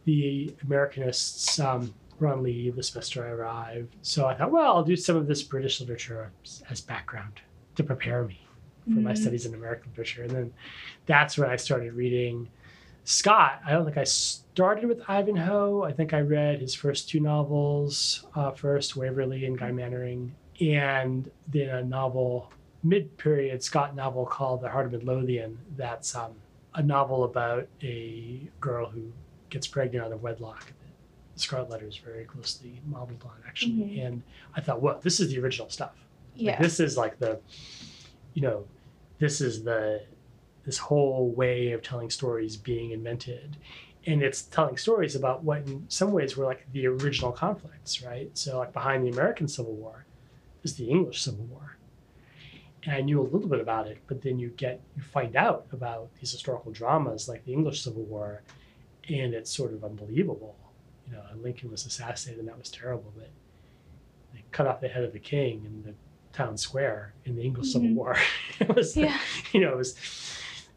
the 0.06 0.56
Americanists 0.66 1.60
um, 1.63 1.94
were 2.20 2.27
on 2.27 2.44
leave 2.44 2.75
the 2.75 2.84
semester 2.84 3.25
I 3.25 3.30
arrived. 3.30 3.96
So 4.01 4.25
I 4.27 4.36
thought, 4.36 4.51
well, 4.51 4.75
I'll 4.75 4.84
do 4.84 4.96
some 4.96 5.16
of 5.16 5.27
this 5.27 5.44
British 5.44 5.80
literature 5.82 6.32
as 6.70 6.82
background 6.82 7.39
to 7.75 7.84
prepare 7.84 8.24
me 8.24 8.39
for 8.86 9.00
my 9.01 9.12
Mhm. 9.13 9.18
studies 9.18 9.46
in 9.46 9.54
American 9.54 9.92
literature. 9.92 10.24
And 10.24 10.32
then 10.32 10.54
that's 11.08 11.38
when 11.38 11.50
I 11.50 11.56
started 11.58 11.94
reading 11.94 12.48
Scott. 13.12 13.62
I 13.66 13.72
don't 13.72 13.86
think 13.86 13.98
I 13.98 14.04
started 14.04 14.86
with 14.86 15.02
Ivanhoe. 15.08 15.84
I 15.84 15.94
think 15.94 16.14
I 16.14 16.20
read 16.20 16.60
his 16.60 16.76
first 16.76 17.08
two 17.08 17.22
novels 17.22 18.26
uh, 18.36 18.52
first, 18.52 18.98
Waverley 18.98 19.46
and 19.46 19.58
Guy 19.58 19.72
Mannering, 19.72 20.36
and 20.60 21.32
then 21.48 21.70
a 21.70 21.84
novel, 21.84 22.52
mid 22.84 23.18
period 23.18 23.64
Scott 23.64 23.96
novel 23.96 24.26
called 24.26 24.62
The 24.62 24.68
Heart 24.68 24.88
of 24.88 24.92
Midlothian. 24.92 25.58
That's 25.78 26.16
um, 26.16 26.34
a 26.74 26.84
novel 26.84 27.24
about 27.24 27.70
a 27.82 28.42
girl 28.60 28.90
who 28.90 29.14
gets 29.50 29.68
pregnant 29.68 30.04
out 30.04 30.12
of 30.12 30.22
wedlock. 30.22 30.74
The 31.36 31.40
Scarlet 31.40 31.70
Letter 31.70 31.88
is 31.88 31.96
very 31.96 32.26
closely 32.26 32.82
modeled 32.86 33.24
on, 33.24 33.38
actually. 33.48 33.72
Mhm. 33.72 34.06
And 34.06 34.24
I 34.54 34.60
thought, 34.60 34.82
well, 34.82 35.00
this 35.02 35.22
is 35.22 35.30
the 35.30 35.40
original 35.40 35.70
stuff. 35.70 35.94
Like, 36.36 36.44
Yeah. 36.44 36.62
this 36.62 36.82
is 36.82 36.98
like 36.98 37.20
the, 37.20 37.40
you 38.34 38.42
know, 38.42 38.66
this 39.18 39.40
is 39.40 39.64
the, 39.64 40.02
this 40.68 40.78
whole 40.78 41.32
way 41.32 41.72
of 41.72 41.82
telling 41.82 42.10
stories 42.10 42.58
being 42.58 42.92
invented. 42.92 43.56
And 44.06 44.22
it's 44.22 44.42
telling 44.44 44.76
stories 44.78 45.16
about 45.16 45.44
what 45.44 45.60
in 45.66 45.86
some 45.88 46.12
ways 46.12 46.36
were 46.36 46.44
like 46.46 46.68
the 46.74 46.86
original 46.88 47.32
conflicts, 47.32 48.04
right? 48.04 48.30
So 48.38 48.58
like 48.60 48.74
behind 48.74 49.04
the 49.06 49.10
American 49.10 49.48
Civil 49.48 49.74
War 49.74 50.06
is 50.64 50.76
the 50.76 50.90
English 50.90 51.22
Civil 51.22 51.46
War. 51.46 51.78
And 52.84 52.94
I 52.94 53.00
knew 53.02 53.22
a 53.22 53.24
little 53.24 53.48
bit 53.48 53.62
about 53.62 53.88
it, 53.88 53.98
but 54.08 54.22
then 54.22 54.40
you 54.40 54.50
get 54.50 54.82
you 54.98 55.04
find 55.04 55.36
out 55.38 55.66
about 55.72 56.10
these 56.20 56.32
historical 56.34 56.72
dramas 56.74 57.30
like 57.30 57.46
the 57.46 57.54
English 57.54 57.82
Civil 57.82 58.04
War, 58.04 58.44
and 59.10 59.34
it's 59.34 59.50
sort 59.52 59.72
of 59.74 59.84
unbelievable. 59.86 60.56
You 61.08 61.14
know, 61.14 61.24
Lincoln 61.42 61.72
was 61.72 61.86
assassinated 61.86 62.40
and 62.42 62.50
that 62.50 62.58
was 62.60 62.70
terrible, 62.70 63.12
but 63.16 63.30
they 64.34 64.44
cut 64.52 64.68
off 64.68 64.82
the 64.82 64.90
head 64.90 65.06
of 65.06 65.14
the 65.14 65.20
king 65.20 65.64
in 65.66 65.84
the 65.84 65.94
town 66.38 66.58
square 66.58 67.14
in 67.26 67.36
the 67.36 67.42
English 67.42 67.72
Civil 67.72 67.88
Mhm. 67.90 67.96
War. 67.96 68.16
it 68.60 68.74
was 68.76 68.96
Yeah. 68.96 69.18
you 69.54 69.62
know, 69.62 69.72
it 69.72 69.78
was 69.78 69.96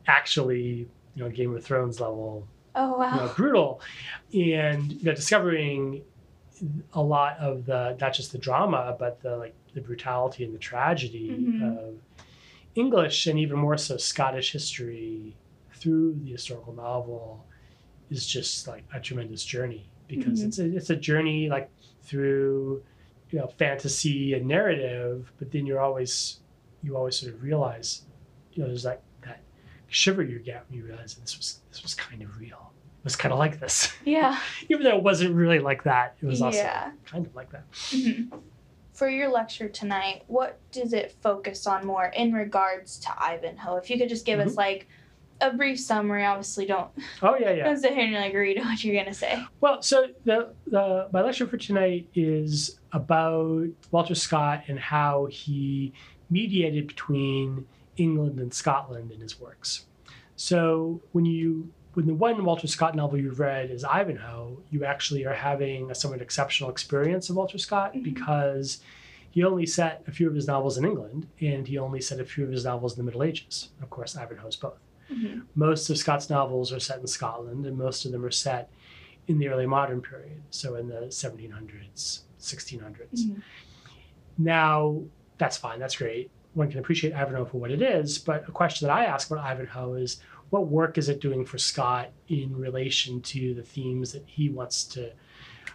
actually, 0.07 0.89
you 1.15 1.23
know, 1.25 1.29
Game 1.31 1.55
of 1.55 1.65
Thrones 1.65 2.01
level, 2.01 2.47
Oh 2.75 2.99
wow. 2.99 3.11
you 3.13 3.17
know, 3.19 3.29
brutal. 3.29 3.81
And 4.35 4.93
you 4.93 5.05
know, 5.05 5.15
discovering 5.15 6.03
a 6.93 7.03
lot 7.03 7.37
of 7.39 7.65
the 7.67 7.97
not 8.01 8.13
just 8.13 8.33
the 8.33 8.39
drama, 8.39 8.97
but 8.99 9.21
the 9.23 9.37
like 9.37 9.55
the 9.75 9.81
brutality 9.81 10.45
and 10.45 10.55
the 10.55 10.59
tragedy 10.59 11.53
Mhm. 11.59 11.79
of 11.79 11.95
English 12.75 13.27
and 13.27 13.39
even 13.39 13.59
more 13.59 13.77
so 13.77 13.97
Scottish 13.97 14.53
history 14.53 15.37
through 15.73 16.15
the 16.23 16.31
historical 16.33 16.73
novel 16.73 17.47
is 18.11 18.27
just 18.27 18.67
like 18.69 18.85
a 18.93 19.01
tremendous 19.01 19.45
journey 19.45 19.89
because 20.09 20.41
Mhm. 20.43 20.47
it's 20.47 20.59
a 20.59 20.77
it's 20.77 20.91
a 20.91 20.97
journey 20.97 21.49
like 21.49 21.71
through 22.03 22.83
you 23.31 23.39
know 23.39 23.47
fantasy 23.47 24.35
and 24.35 24.47
narrative, 24.47 25.33
but 25.39 25.51
then 25.53 25.67
you're 25.67 25.81
always 25.81 26.41
you 26.83 26.97
always 26.97 27.17
sort 27.19 27.33
of 27.35 27.43
realize 27.43 28.03
you 28.53 28.63
know 28.63 28.69
there's 28.69 28.85
like 28.85 29.01
that 29.01 29.10
shiver 29.91 30.23
you 30.23 30.39
get 30.39 30.65
when 30.69 30.79
you 30.79 30.85
realize 30.87 31.15
that 31.15 31.21
this 31.23 31.37
was 31.37 31.61
this 31.71 31.83
was 31.83 31.95
kind 31.95 32.23
of 32.23 32.39
real. 32.39 32.73
It 33.01 33.05
was 33.05 33.17
kind 33.17 33.33
of 33.33 33.39
like 33.39 33.61
this, 33.61 33.93
Yeah. 34.05 34.39
even 34.69 34.83
though 34.85 34.97
it 34.97 35.03
wasn't 35.03 35.35
really 35.35 35.59
like 35.59 35.85
that. 35.85 36.17
It 36.23 36.27
was 36.27 36.43
also 36.43 36.59
Yeah. 36.59 36.91
kind 37.07 37.27
of 37.27 37.35
like 37.35 37.51
that. 37.53 37.71
Mhm. 37.73 38.41
For 38.93 39.09
your 39.09 39.31
lecture 39.31 39.69
tonight, 39.69 40.25
what 40.27 40.59
does 40.73 40.93
it 40.93 41.17
focus 41.23 41.67
on 41.67 41.87
more 41.87 42.07
in 42.07 42.33
regards 42.35 42.99
to 43.01 43.09
Ivanhoe? 43.19 43.77
If 43.77 43.89
you 43.89 43.97
could 43.99 44.11
just 44.11 44.27
give 44.27 44.39
us 44.41 44.55
like 44.57 44.87
a 45.41 45.51
brief 45.55 45.81
summary. 45.81 46.23
Obviously, 46.27 46.67
don't 46.67 46.91
Oh 47.23 47.35
yeah, 47.35 47.51
yeah. 47.53 47.65
don't 47.69 47.79
sit 47.79 47.95
here 47.95 48.05
and 48.05 48.15
like 48.15 48.35
read 48.35 48.59
what 48.59 48.85
you're 48.85 48.95
gonna 49.03 49.15
say. 49.15 49.43
Well, 49.63 49.81
so 49.81 50.09
the, 50.27 50.53
the 50.67 51.09
my 51.13 51.23
lecture 51.23 51.47
for 51.47 51.57
tonight 51.57 52.07
is 52.15 52.79
about 52.93 53.65
Walter 53.91 54.15
Scott 54.15 54.65
and 54.69 54.79
how 54.79 55.27
he 55.31 55.95
mediated 56.29 56.87
between 56.89 57.67
England 58.01 58.41
and 58.41 58.53
Scotland 58.53 59.13
in 59.13 59.21
his 59.21 59.39
works. 59.39 59.87
So 60.37 61.01
when 61.13 61.25
you 61.27 61.73
when 61.95 62.07
the 62.07 62.15
one 62.15 62.43
Walter 62.45 62.69
Scott 62.69 62.95
novel 62.95 63.19
you've 63.19 63.41
read 63.41 63.69
is 63.71 63.83
Ivanhoe, 63.85 64.63
you 64.71 64.85
actually 64.85 65.27
are 65.27 65.35
having 65.35 65.91
a 65.91 65.95
somewhat 65.95 66.23
exceptional 66.23 66.71
experience 66.71 67.29
of 67.29 67.35
Walter 67.37 67.59
Scott 67.59 67.95
Mhm. 67.95 68.05
because 68.05 68.79
he 69.33 69.43
only 69.45 69.67
set 69.67 70.03
a 70.07 70.13
few 70.13 70.29
of 70.29 70.35
his 70.37 70.47
novels 70.47 70.79
in 70.79 70.85
England 70.85 71.27
and 71.41 71.67
he 71.67 71.79
only 71.79 72.01
set 72.01 72.21
a 72.21 72.25
few 72.25 72.45
of 72.45 72.51
his 72.53 72.65
novels 72.65 72.93
in 72.93 72.99
the 72.99 73.03
Middle 73.05 73.25
Ages. 73.25 73.71
Of 73.83 73.91
course, 73.91 74.17
Ivanhoe 74.17 74.47
is 74.47 74.57
both 74.57 74.79
Mhm. 75.11 75.43
most 75.57 75.91
of 75.91 75.99
Scott's 75.99 76.31
novels 76.31 76.73
are 76.73 76.79
set 76.81 77.01
in 77.01 77.07
Scotland, 77.09 77.67
and 77.67 77.77
most 77.77 78.05
of 78.05 78.13
them 78.13 78.25
are 78.25 78.31
set 78.31 78.71
in 79.27 79.39
the 79.39 79.49
early 79.49 79.67
modern 79.67 80.01
period, 80.01 80.43
so 80.51 80.77
in 80.77 80.87
the 80.89 81.11
1700s, 81.11 82.23
1600s. 82.39 83.27
Mhm. 83.27 83.43
Now, 84.39 85.03
that's 85.39 85.57
fine, 85.57 85.79
that's 85.81 85.97
great. 85.97 86.31
One 86.55 86.71
can 86.71 86.81
appreciate 86.81 87.13
Ivanhoe 87.15 87.45
for 87.45 87.59
what 87.59 87.71
it 87.71 87.83
is, 87.83 88.19
but 88.19 88.49
a 88.49 88.53
question 88.53 88.89
that 88.89 88.95
I 88.95 89.05
ask 89.05 89.31
about 89.31 89.45
Ivanhoe 89.45 89.95
is 89.95 90.21
what 90.51 90.67
work 90.67 90.99
is 90.99 91.09
it 91.09 91.21
doing 91.21 91.45
for 91.45 91.59
Scott 91.59 92.11
in 92.29 92.57
relation 92.57 93.21
to 93.23 93.55
the 93.55 93.63
themes 93.63 94.13
that 94.13 94.25
he 94.27 94.49
wants 94.49 94.85
to 94.85 95.13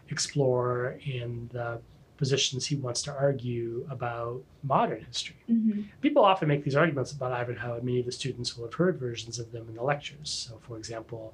explore 0.09 0.99
and 1.05 1.49
the 1.49 1.79
positions 2.17 2.65
he 2.65 2.75
wants 2.75 3.01
to 3.03 3.13
argue 3.13 3.87
about 3.89 4.43
modern 4.63 5.03
history? 5.03 5.37
Mhm. 5.49 5.85
People 6.01 6.23
often 6.25 6.47
make 6.49 6.63
these 6.63 6.75
arguments 6.75 7.13
about 7.13 7.31
Ivanhoe, 7.31 7.75
and 7.75 7.83
many 7.83 7.99
of 7.99 8.05
the 8.05 8.11
students 8.11 8.57
will 8.57 8.65
have 8.65 8.73
heard 8.73 8.99
versions 8.99 9.39
of 9.39 9.51
them 9.51 9.67
in 9.69 9.75
the 9.75 9.83
lectures. 9.83 10.29
So, 10.29 10.59
for 10.59 10.77
example, 10.77 11.33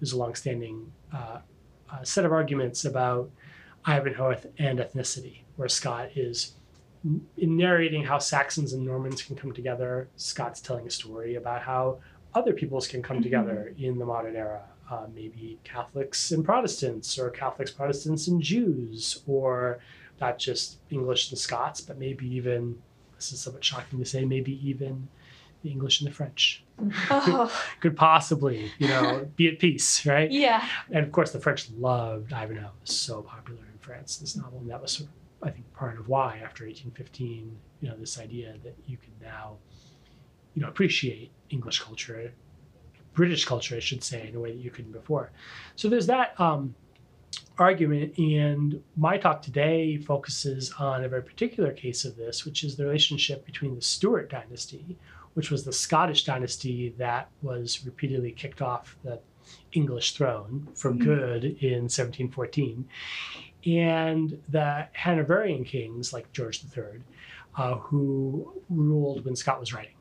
there's 0.00 0.12
a 0.12 0.18
longstanding 0.18 0.92
uh, 1.12 1.40
uh, 1.90 2.02
set 2.04 2.24
of 2.24 2.32
arguments 2.32 2.84
about 2.84 3.30
Ivanhoe 3.86 4.36
and 4.58 4.78
ethnicity, 4.78 5.42
where 5.56 5.68
Scott 5.68 6.10
is 6.16 6.54
in 7.04 7.56
narrating 7.56 8.04
how 8.04 8.18
Saxons 8.18 8.72
and 8.72 8.84
Normans 8.84 9.22
can 9.22 9.36
come 9.36 9.52
together. 9.52 10.08
Scott's 10.16 10.60
telling 10.60 10.86
a 10.86 10.90
story 10.90 11.36
about 11.36 11.62
how 11.62 11.98
other 12.34 12.52
peoples 12.52 12.86
can 12.86 13.02
come 13.02 13.18
Mhm. 13.18 13.22
together 13.22 13.74
in 13.78 13.98
the 13.98 14.04
modern 14.04 14.36
era. 14.36 14.62
Uh, 14.90 15.06
maybe 15.14 15.58
Catholics 15.64 16.32
and 16.32 16.44
Protestants, 16.44 17.18
or 17.18 17.28
Catholics, 17.30 17.70
Protestants, 17.70 18.26
and 18.28 18.40
Jews, 18.42 19.22
or 19.26 19.80
not 20.20 20.38
just 20.38 20.78
English 20.90 21.30
and 21.30 21.38
Scots, 21.38 21.80
but 21.80 21.98
maybe 21.98 22.26
even 22.34 22.80
this 23.16 23.32
is 23.32 23.40
somewhat 23.40 23.62
shocking 23.64 23.98
to 23.98 24.04
say, 24.04 24.24
maybe 24.24 24.52
even 24.66 25.08
the 25.62 25.70
English 25.70 26.00
and 26.00 26.08
the 26.10 26.14
French 26.14 26.64
Oh, 27.10 27.52
could 27.80 27.96
possibly, 27.96 28.70
you 28.78 28.88
know, 28.88 29.28
be 29.36 29.48
at 29.48 29.58
peace, 29.58 30.06
right? 30.06 30.30
yeah. 30.30 30.66
And 30.90 31.04
of 31.04 31.12
course, 31.12 31.32
the 31.32 31.40
French 31.40 31.68
loved 31.72 32.32
Ivanhoe. 32.32 32.68
It 32.68 32.80
was 32.80 32.96
so 32.96 33.22
popular 33.22 33.60
in 33.72 33.78
France, 33.80 34.16
this 34.16 34.36
novel. 34.36 34.60
And 34.60 34.70
that 34.70 34.80
was, 34.80 34.92
sort 34.92 35.08
of, 35.10 35.14
I 35.42 35.50
think, 35.50 35.72
part 35.74 35.98
of 35.98 36.08
why, 36.08 36.40
after 36.44 36.64
1815, 36.64 37.56
you 37.80 37.88
know, 37.88 37.96
this 37.96 38.18
idea 38.18 38.54
that 38.64 38.74
you 38.86 38.96
could 38.96 39.20
now, 39.20 39.56
you 40.54 40.62
know, 40.62 40.68
appreciate 40.68 41.30
English 41.50 41.80
culture, 41.80 42.32
British 43.14 43.44
culture, 43.44 43.76
I 43.76 43.80
should 43.80 44.02
say, 44.02 44.28
in 44.28 44.34
a 44.34 44.40
way 44.40 44.52
that 44.52 44.58
you 44.58 44.70
couldn't 44.70 44.92
before. 44.92 45.30
So 45.76 45.88
there's 45.88 46.06
that 46.06 46.38
um, 46.40 46.74
argument. 47.58 48.18
And 48.18 48.82
my 48.96 49.18
talk 49.18 49.42
today 49.42 49.96
focuses 49.96 50.72
on 50.78 51.04
a 51.04 51.08
very 51.08 51.22
particular 51.22 51.72
case 51.72 52.04
of 52.04 52.16
this, 52.16 52.44
which 52.44 52.64
is 52.64 52.76
the 52.76 52.84
relationship 52.84 53.44
between 53.44 53.74
the 53.74 53.82
Stuart 53.82 54.30
dynasty, 54.30 54.96
which 55.34 55.50
was 55.50 55.64
the 55.64 55.72
Scottish 55.72 56.24
dynasty 56.24 56.94
that 56.98 57.30
was 57.42 57.84
repeatedly 57.84 58.32
kicked 58.32 58.62
off 58.62 58.96
the 59.04 59.20
English 59.72 60.12
throne 60.12 60.68
for 60.74 60.92
Mhm. 60.92 60.98
good 60.98 61.44
in 61.62 61.88
1714, 61.88 62.88
and 63.66 64.40
the 64.48 64.86
Hanoverian 64.92 65.64
kings 65.64 66.12
like 66.12 66.32
George 66.32 66.62
III, 66.76 67.00
uh, 67.56 67.74
who 67.76 68.52
ruled 68.70 69.24
when 69.24 69.34
Scott 69.36 69.58
was 69.60 69.72
writing. 69.74 69.94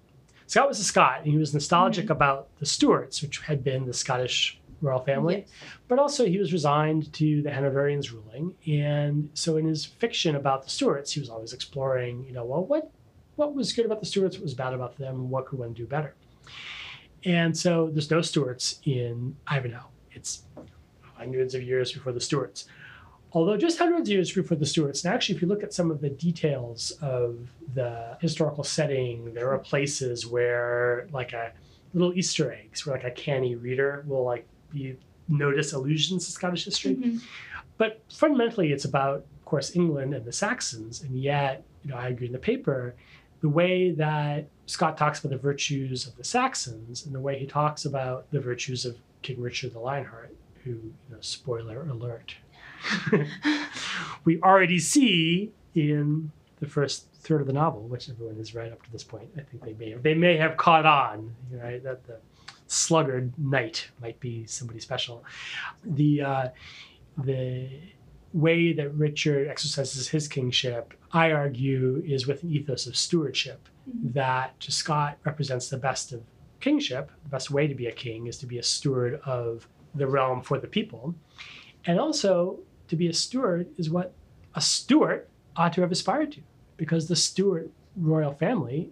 Scott 0.45 0.67
was 0.67 0.79
a 0.79 0.83
Scot, 0.83 1.21
and 1.23 1.31
he 1.31 1.37
was 1.37 1.53
nostalgic 1.53 2.09
about 2.09 2.47
the 2.59 2.65
Stuarts, 2.65 3.21
which 3.21 3.39
had 3.39 3.63
been 3.63 3.85
the 3.85 3.93
Scottish 3.93 4.59
royal 4.79 4.99
family 4.99 5.37
Yes. 5.37 5.49
but 5.87 5.97
also 5.97 6.23
he 6.27 6.37
was 6.37 6.53
resigned 6.53 7.11
to 7.11 7.41
the 7.41 7.49
Hanoverians 7.49 8.13
ruling. 8.13 8.53
And 8.67 9.27
so 9.33 9.57
in 9.57 9.65
his 9.65 9.83
fiction 9.85 10.35
about 10.35 10.63
the 10.63 10.69
Stuarts, 10.69 11.11
he 11.13 11.19
was 11.19 11.29
always 11.29 11.51
exploring, 11.51 12.23
you 12.27 12.33
know, 12.33 12.45
well, 12.45 12.63
what 12.63 12.91
what 13.37 13.53
was 13.55 13.73
good 13.73 13.85
about 13.85 13.99
the 13.99 14.05
Stuarts, 14.05 14.35
what 14.37 14.43
was 14.43 14.53
bad 14.53 14.73
about 14.73 14.95
them, 14.97 15.15
and 15.15 15.29
what 15.31 15.47
could 15.47 15.57
one 15.59 15.73
do 15.73 15.85
better? 15.87 16.13
And 17.25 17.57
so 17.57 17.89
there's 17.91 18.09
no 18.11 18.21
Stuarts 18.21 18.79
in 18.85 19.35
Ivanhoe. 19.47 19.87
It's 20.11 20.43
hundreds 21.15 21.53
of 21.55 21.63
years 21.63 21.91
before 21.91 22.13
the 22.13 22.21
Stuarts. 22.21 22.65
Although 23.33 23.57
just 23.57 23.77
hundreds 23.77 24.09
of 24.09 24.13
years 24.13 24.31
before 24.31 24.57
the 24.57 24.65
Stuarts, 24.65 25.03
and 25.03 25.13
actually, 25.13 25.35
if 25.35 25.41
you 25.41 25.47
look 25.47 25.63
at 25.63 25.73
some 25.73 25.91
of 25.91 25.99
the 26.01 26.09
details 26.09 26.91
of 27.01 27.49
the 27.73 28.17
historical 28.21 28.63
setting, 28.63 29.33
there 29.33 29.51
are 29.51 29.59
places 29.59 30.25
where, 30.25 31.07
like 31.11 31.33
a 31.33 31.51
little 31.93 32.13
Easter 32.13 32.53
eggs 32.53 32.85
where 32.85 32.95
like 32.95 33.03
a 33.05 33.11
canny 33.11 33.55
reader 33.55 34.03
will 34.07 34.23
like 34.23 34.45
be 34.71 34.95
notice 35.27 35.73
allusions 35.73 36.25
to 36.25 36.31
Scottish 36.31 36.63
history. 36.65 36.95
Mhm. 36.95 37.21
But 37.77 38.01
fundamentally, 38.09 38.71
it's 38.71 38.85
about, 38.85 39.17
of 39.17 39.45
course, 39.45 39.75
England 39.75 40.13
and 40.13 40.25
the 40.25 40.31
Saxons. 40.31 41.03
And 41.03 41.19
yet, 41.19 41.63
you 41.83 41.91
know, 41.91 41.97
I 41.97 42.07
agree 42.07 42.27
in 42.27 42.33
the 42.33 42.39
paper, 42.39 42.95
the 43.41 43.49
way 43.49 43.91
that 43.91 44.47
Scott 44.65 44.97
talks 44.97 45.19
about 45.19 45.29
the 45.29 45.37
virtues 45.37 46.07
of 46.07 46.15
the 46.15 46.23
Saxons 46.23 47.05
and 47.05 47.13
the 47.13 47.19
way 47.19 47.37
he 47.37 47.45
talks 47.45 47.85
about 47.85 48.29
the 48.31 48.39
virtues 48.39 48.85
of 48.85 48.97
King 49.21 49.41
Richard 49.41 49.73
the 49.73 49.79
Lionheart, 49.79 50.33
who, 50.63 50.71
you 50.71 50.93
know, 51.11 51.17
spoiler 51.21 51.83
alert, 51.83 52.35
we 54.25 54.41
already 54.41 54.79
see 54.79 55.51
in 55.75 56.31
the 56.59 56.67
first 56.67 57.07
third 57.21 57.41
of 57.41 57.47
the 57.47 57.53
novel, 57.53 57.81
which 57.87 58.09
everyone 58.09 58.35
has 58.37 58.55
read 58.55 58.71
up 58.71 58.81
to 58.83 58.91
this 58.91 59.03
point. 59.03 59.29
I 59.37 59.41
think 59.41 59.63
they 59.63 59.73
may 59.73 59.91
have, 59.91 60.03
they 60.03 60.13
may 60.15 60.37
have 60.37 60.57
caught 60.57 60.85
on, 60.85 61.35
right? 61.51 61.83
That 61.83 62.05
the 62.07 62.19
sluggard 62.67 63.31
knight 63.37 63.89
might 64.01 64.19
be 64.19 64.45
somebody 64.45 64.79
special. 64.79 65.23
The 65.83 66.21
uh, 66.21 66.47
the 67.17 67.69
way 68.33 68.73
that 68.73 68.93
Richard 68.93 69.47
exercises 69.47 70.07
his 70.09 70.27
kingship, 70.27 70.93
I 71.11 71.31
argue, 71.31 72.03
is 72.05 72.27
with 72.27 72.43
an 72.43 72.51
ethos 72.51 72.85
of 72.87 72.95
stewardship 72.95 73.67
Mhm. 73.89 74.13
that 74.13 74.59
to 74.59 74.71
Scott 74.71 75.17
represents 75.23 75.69
the 75.69 75.77
best 75.77 76.11
of 76.11 76.21
kingship. 76.59 77.09
The 77.23 77.29
best 77.29 77.49
way 77.51 77.67
to 77.67 77.73
be 77.75 77.85
a 77.87 77.91
king 77.93 78.27
is 78.27 78.37
to 78.39 78.45
be 78.45 78.57
a 78.57 78.63
steward 78.63 79.21
of 79.25 79.67
the 79.95 80.05
realm 80.07 80.41
for 80.41 80.59
the 80.59 80.67
people. 80.67 81.15
And 81.85 81.97
also, 81.97 82.59
to 82.87 82.95
be 82.95 83.07
a 83.07 83.13
steward 83.13 83.67
is 83.77 83.89
what 83.89 84.13
a 84.55 84.61
Stuart 84.61 85.29
ought 85.55 85.73
to 85.73 85.81
have 85.81 85.91
aspired 85.91 86.31
to, 86.33 86.41
because 86.77 87.07
the 87.07 87.15
Stuart 87.15 87.69
royal 87.95 88.33
family 88.33 88.91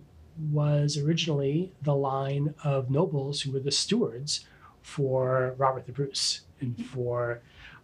was 0.52 0.98
originally 0.98 1.72
the 1.82 1.96
line 1.96 2.54
of 2.64 2.90
nobles 2.90 3.42
who 3.42 3.52
were 3.52 3.60
the 3.60 3.72
stewards 3.72 4.46
for 4.82 5.56
Robert 5.58 5.86
the 5.86 5.92
Bruce 5.92 6.42
and 6.60 6.86
for 6.86 7.42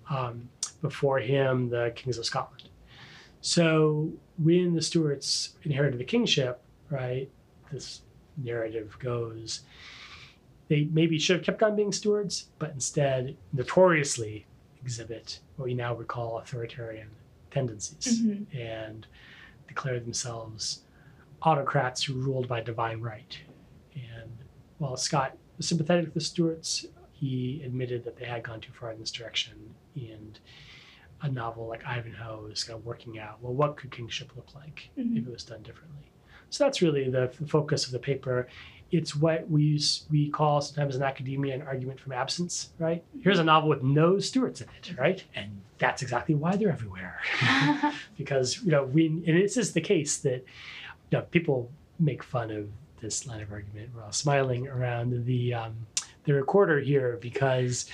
um, 0.10 0.50
before 0.82 1.20
him 1.20 1.70
the 1.70 1.91
kings 1.96 2.18
of 2.18 2.25
Scotland. 2.25 2.70
So 3.41 4.12
when 4.38 4.74
the 4.74 4.82
Stuarts 4.82 5.56
inherited 5.63 6.00
the 6.00 6.06
kingship, 6.06 6.62
right, 6.89 7.30
this 7.72 8.01
narrative 8.38 8.96
goes, 9.00 9.62
they 10.68 10.88
maybe 10.91 11.18
should 11.18 11.38
have 11.38 11.46
kept 11.46 11.63
on 11.63 11.75
being 11.75 11.91
stewards, 11.91 12.50
but 12.60 12.72
instead 12.72 13.36
notoriously 13.53 14.46
exhibit 14.81 15.39
what 15.55 15.65
we 15.65 15.73
now 15.73 15.93
would 15.93 16.07
call 16.07 16.39
authoritarian 16.39 17.09
tendencies 17.51 18.21
Mhm. 18.23 18.53
and 18.55 19.07
declare 19.67 20.00
themselves 20.00 20.83
autocrats 21.43 22.03
who 22.03 22.13
ruled 22.13 22.47
by 22.47 22.61
divine 22.61 23.01
right. 23.01 23.38
And 23.95 24.31
while 24.77 24.95
Scott 24.97 25.38
was 25.57 25.67
sympathetic 25.67 26.05
to 26.05 26.11
the 26.11 26.21
Stuarts, 26.21 26.85
he 27.11 27.61
admitted 27.63 28.03
that 28.03 28.17
they 28.17 28.25
had 28.25 28.43
gone 28.43 28.61
too 28.61 28.71
far 28.71 28.91
in 28.91 29.00
this 29.00 29.11
direction. 29.11 29.75
And 29.95 30.39
a 31.21 31.29
novel 31.29 31.67
like 31.67 31.83
Ivanhoe 31.85 32.47
is 32.47 32.63
kind 32.63 32.79
of 32.79 32.85
working 32.85 33.19
out 33.19 33.41
well, 33.41 33.53
what 33.53 33.75
could 33.77 33.91
kingship 33.91 34.35
look 34.35 34.53
like 34.55 34.89
Mhm. 34.97 35.17
if 35.17 35.27
it 35.27 35.31
was 35.31 35.43
done 35.43 35.61
differently? 35.63 36.11
So 36.50 36.63
that's 36.63 36.81
really 36.81 37.09
the, 37.09 37.33
the 37.39 37.47
focus 37.47 37.85
of 37.85 37.91
the 37.91 38.00
paper. 38.00 38.47
It's 38.91 39.15
what 39.15 39.50
we 39.50 39.63
use, 39.63 40.05
we 40.10 40.29
call 40.29 40.62
sometimes 40.62 40.95
in 40.95 41.03
academia 41.03 41.55
an 41.55 41.62
argument 41.62 42.00
from 42.00 42.12
absence, 42.12 42.69
right? 42.77 43.03
Here's 43.21 43.39
a 43.39 43.43
novel 43.43 43.69
with 43.69 43.83
no 43.83 44.19
Stuarts 44.19 44.62
in 44.62 44.67
it, 44.77 44.98
right? 44.98 45.24
And 45.36 45.62
that's 45.77 46.01
exactly 46.01 46.36
why 46.36 46.55
they're 46.55 46.69
everywhere 46.69 47.19
because 48.17 48.62
you 48.63 48.71
know 48.71 48.83
we 48.83 49.07
and 49.07 49.25
this 49.25 49.57
is 49.57 49.74
the 49.74 49.81
case 49.81 50.17
that 50.17 50.45
you 51.10 51.17
know, 51.17 51.21
people 51.31 51.69
make 52.00 52.24
fun 52.24 52.51
of 52.51 52.67
this 53.01 53.25
line 53.27 53.41
of 53.41 53.51
argument. 53.51 53.89
We're 53.95 54.03
all 54.03 54.12
smiling 54.12 54.67
around 54.67 55.25
the 55.25 55.53
um, 55.53 55.74
the 56.24 56.33
recorder 56.33 56.79
here 56.79 57.17
because, 57.19 57.88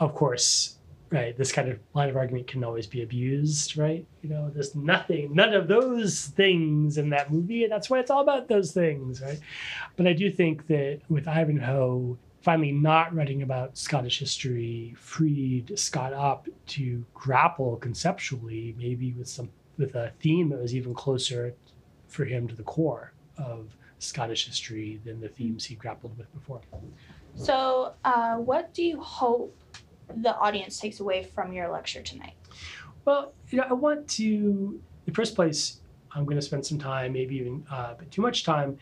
of 0.00 0.14
course, 0.14 0.76
right, 1.14 1.36
this 1.36 1.52
kind 1.52 1.68
of 1.68 1.78
line 1.94 2.10
of 2.10 2.16
argument 2.16 2.46
can 2.46 2.64
always 2.64 2.86
be 2.86 3.02
abused, 3.02 3.76
right? 3.76 4.04
You 4.22 4.30
know, 4.30 4.50
there's 4.52 4.74
nothing, 4.74 5.34
none 5.34 5.54
of 5.54 5.68
those 5.68 6.26
things 6.26 6.98
in 6.98 7.10
that 7.10 7.32
movie, 7.32 7.62
and 7.62 7.72
that's 7.72 7.88
why 7.88 8.00
it's 8.00 8.10
all 8.10 8.22
about 8.22 8.48
those 8.48 8.72
things, 8.72 9.22
right? 9.22 9.38
But 9.96 10.06
I 10.06 10.12
do 10.12 10.30
think 10.30 10.66
that 10.66 11.00
with 11.08 11.28
Ivanhoe 11.28 12.18
finally 12.42 12.72
not 12.72 13.14
writing 13.14 13.40
about 13.40 13.78
Scottish 13.78 14.18
history 14.18 14.94
freed 14.98 15.78
Scott 15.78 16.12
up 16.12 16.46
to 16.66 17.02
grapple 17.14 17.76
conceptually, 17.76 18.74
maybe 18.76 19.12
with 19.12 19.28
some 19.28 19.48
with 19.78 19.94
a 19.94 20.12
theme 20.20 20.50
that 20.50 20.60
was 20.60 20.74
even 20.74 20.94
closer 20.94 21.54
for 22.08 22.24
him 22.24 22.46
to 22.46 22.54
the 22.54 22.62
core 22.62 23.12
of 23.38 23.74
Scottish 23.98 24.46
history 24.46 25.00
than 25.04 25.20
the 25.20 25.28
themes 25.28 25.64
he 25.64 25.74
grappled 25.74 26.16
with 26.18 26.32
before. 26.34 26.60
So, 27.34 27.94
uh, 28.04 28.36
what 28.36 28.72
do 28.74 28.84
you 28.84 29.00
hope 29.00 29.56
the 30.16 30.36
audience 30.36 30.78
takes 30.78 31.00
away 31.00 31.24
from 31.24 31.52
your 31.52 31.70
lecture 31.70 32.02
tonight? 32.02 32.34
Well, 33.04 33.32
you 33.50 33.58
know, 33.58 33.66
I 33.68 33.72
want 33.74 34.08
to, 34.08 34.24
in 34.24 34.80
the 35.04 35.12
first 35.12 35.34
place, 35.34 35.80
I'm 36.12 36.24
going 36.24 36.36
to 36.36 36.42
spend 36.42 36.64
some 36.64 36.78
time, 36.78 37.12
maybe 37.12 37.36
even 37.36 37.66
uh, 37.70 37.90
a 37.92 37.96
bit 37.98 38.10
too 38.10 38.22
much 38.22 38.44
time, 38.44 38.78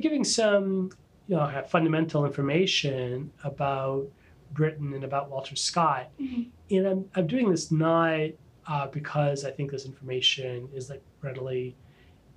giving 0.00 0.24
some, 0.24 0.90
you 1.28 1.36
know, 1.36 1.62
fundamental 1.68 2.24
information 2.24 3.30
about 3.44 4.08
Britain 4.52 4.94
and 4.94 5.04
about 5.04 5.30
Walter 5.30 5.56
Scott. 5.56 6.10
Mhm. 6.20 6.48
And 6.70 6.86
I'm, 6.86 7.10
I'm 7.14 7.26
doing 7.26 7.50
this 7.50 7.70
not 7.70 8.30
uh, 8.66 8.86
because 8.88 9.44
I 9.44 9.50
think 9.50 9.70
this 9.70 9.84
information 9.84 10.68
is 10.74 10.90
like 10.90 11.02
readily 11.22 11.76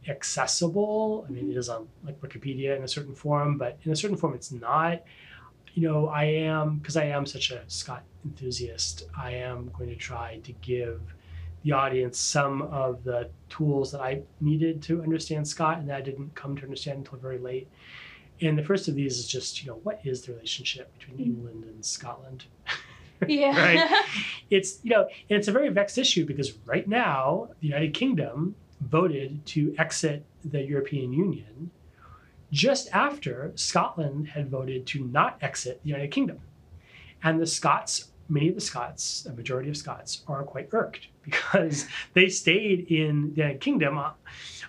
accessible. 0.08 1.26
I 1.28 1.32
mean, 1.32 1.50
it 1.50 1.58
is 1.58 1.70
on 1.70 1.88
like 2.04 2.20
Wikipedia 2.22 2.76
in 2.76 2.84
a 2.84 2.88
certain 2.88 3.16
form, 3.16 3.58
but 3.58 3.80
in 3.84 3.92
a 3.92 3.96
certain 3.96 4.18
form, 4.18 4.34
it's 4.34 4.52
not. 4.52 5.04
You 5.74 5.88
know, 5.88 6.08
I 6.08 6.26
am 6.26 6.78
because 6.78 6.98
I 6.98 7.06
am 7.06 7.26
such 7.26 7.52
a 7.52 7.62
Scott 7.68 8.04
enthusiast. 8.26 9.08
I 9.18 9.32
am 9.32 9.72
going 9.78 9.90
to 9.90 9.96
try 9.96 10.40
to 10.44 10.52
give 10.62 11.02
the 11.64 11.72
audience 11.72 12.20
some 12.20 12.62
of 12.64 13.04
the 13.04 13.30
tools 13.50 13.92
that 13.92 14.02
I 14.02 14.22
needed 14.42 14.82
to 14.84 15.02
understand 15.02 15.48
Scott 15.48 15.80
and 15.80 15.90
that 15.90 15.96
I 15.98 16.02
didn't 16.02 16.36
come 16.36 16.56
to 16.58 16.64
understand 16.64 17.00
until 17.00 17.18
very 17.18 17.38
late. 17.40 17.68
And 18.42 18.58
the 18.58 18.64
first 18.64 18.88
of 18.88 18.96
these 18.96 19.18
is 19.18 19.28
just, 19.28 19.64
you 19.64 19.70
know, 19.72 19.80
what 19.84 20.00
is 20.04 20.24
the 20.24 20.34
relationship 20.34 20.92
between 20.98 21.18
Mm. 21.18 21.26
England 21.26 21.64
and 21.66 21.84
Scotland? 21.86 22.46
Yeah. 23.26 23.56
Right. 23.58 24.06
It's, 24.50 24.80
you 24.84 24.90
know, 24.90 25.04
and 25.30 25.40
it's 25.40 25.48
a 25.48 25.52
very 25.54 25.70
vexed 25.70 25.98
issue 25.98 26.26
because 26.26 26.52
right 26.66 26.86
now 26.86 27.48
the 27.62 27.68
United 27.68 27.94
Kingdom 27.94 28.56
voted 28.82 29.46
to 29.46 29.74
exit 29.78 30.26
the 30.44 30.62
European 30.62 31.14
Union 31.14 31.72
just 32.54 32.88
after 32.94 33.52
Scotland 33.56 34.28
had 34.30 34.48
voted 34.50 34.86
to 34.86 35.04
not 35.06 35.38
exit 35.42 35.82
the 35.84 35.90
United 35.90 36.12
Kingdom. 36.12 36.40
And 37.24 37.42
the 37.42 37.48
Scots, 37.48 38.12
many 38.30 38.48
of 38.50 38.56
the 38.56 38.62
Scots, 38.62 39.26
a 39.26 39.34
majority 39.34 39.70
of 39.70 39.76
Scots, 39.78 40.24
are 40.28 40.44
quite 40.44 40.70
irked 40.72 41.08
because 41.24 41.88
they 42.14 42.30
stayed 42.30 42.92
in 42.92 43.32
the 43.32 43.38
United 43.42 43.60
Kingdom 43.60 43.98
on- 43.98 44.14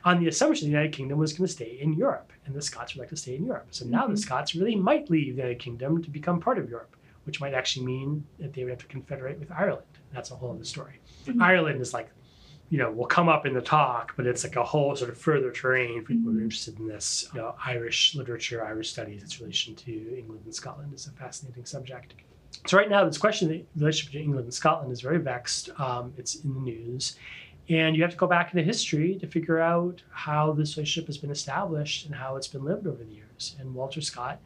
on 0.05 0.19
the 0.21 0.29
assumption 0.29 0.67
the 0.69 0.73
United 0.73 0.93
Kingdom 0.93 1.19
was 1.19 1.33
going 1.35 1.47
to 1.47 1.53
stay 1.53 1.79
in 1.81 1.93
Europe, 1.95 2.33
and 2.47 2.55
the 2.55 2.61
Scots 2.63 2.95
would 2.95 3.01
like 3.01 3.09
to 3.11 3.17
stay 3.17 3.37
in 3.37 3.45
Europe. 3.45 3.67
So 3.71 3.85
now 3.87 4.07
the 4.07 4.15
Mhm. 4.15 4.19
Scots 4.19 4.55
really 4.55 4.77
might 4.77 5.09
leave 5.11 5.37
the 5.37 5.43
United 5.43 5.59
Kingdom 5.61 6.03
to 6.03 6.11
become 6.11 6.41
part 6.41 6.59
of 6.59 6.69
Europe, 6.71 6.95
which 7.25 7.41
might 7.41 7.55
actually 7.55 7.87
mean 7.87 8.25
that 8.39 8.53
they 8.55 8.65
would 8.65 8.71
have 8.71 8.81
to 8.81 8.87
confederate 8.87 9.39
with 9.39 9.51
Ireland. 9.51 9.87
That's 10.13 10.31
a 10.31 10.37
whole 10.37 10.53
other 10.53 10.65
story. 10.65 11.01
Mhm. 11.27 11.41
Ireland 11.43 11.81
is 11.81 11.93
like, 11.95 12.09
you 12.71 12.79
know, 12.79 12.91
will 12.91 13.07
come 13.07 13.29
up 13.29 13.47
in 13.47 13.55
the 13.55 13.61
talk, 13.61 14.15
but 14.17 14.27
it's 14.27 14.43
like 14.43 14.57
a 14.57 14.65
whole 14.65 14.97
sort 14.97 15.11
of 15.11 15.19
further 15.19 15.51
terrain 15.53 16.01
for 16.03 16.09
people 16.09 16.31
who 16.33 16.39
are 16.39 16.41
Mhm. 16.41 16.45
interested 16.45 16.79
in 16.79 16.89
this. 16.89 17.29
You 17.35 17.41
know, 17.41 17.55
Irish 17.65 18.15
literature, 18.15 18.65
Irish 18.65 18.91
studies, 18.91 19.23
its 19.23 19.41
relation 19.41 19.75
to 19.77 20.17
England 20.19 20.43
and 20.45 20.55
Scotland 20.55 20.93
is 20.95 21.07
a 21.07 21.13
fascinating 21.13 21.67
subject. 21.67 22.15
So 22.67 22.77
right 22.79 22.89
now, 22.89 23.05
this 23.05 23.19
question 23.19 23.49
of 23.51 23.53
the 23.59 23.65
relationship 23.77 24.13
between 24.13 24.25
England 24.25 24.45
and 24.47 24.55
Scotland 24.55 24.91
is 24.93 25.01
very 25.03 25.19
vexed. 25.19 25.69
Um, 25.79 26.15
it's 26.17 26.37
in 26.37 26.55
the 26.55 26.61
news. 26.61 27.17
And 27.69 27.97
you 27.97 28.03
have 28.03 28.11
to 28.11 28.17
go 28.17 28.27
back 28.27 28.53
into 28.53 28.63
history 28.65 29.17
to 29.17 29.27
figure 29.27 29.59
out 29.59 30.03
how 30.11 30.53
this 30.53 30.77
relationship 30.77 31.07
has 31.07 31.17
been 31.19 31.31
established 31.31 32.07
and 32.07 32.15
how 32.15 32.37
it's 32.37 32.49
been 32.49 32.65
lived 32.65 32.87
over 32.87 33.03
the 33.03 33.11
years. 33.13 33.57
And 33.59 33.75
Walter 33.75 34.01
Scott 34.01 34.39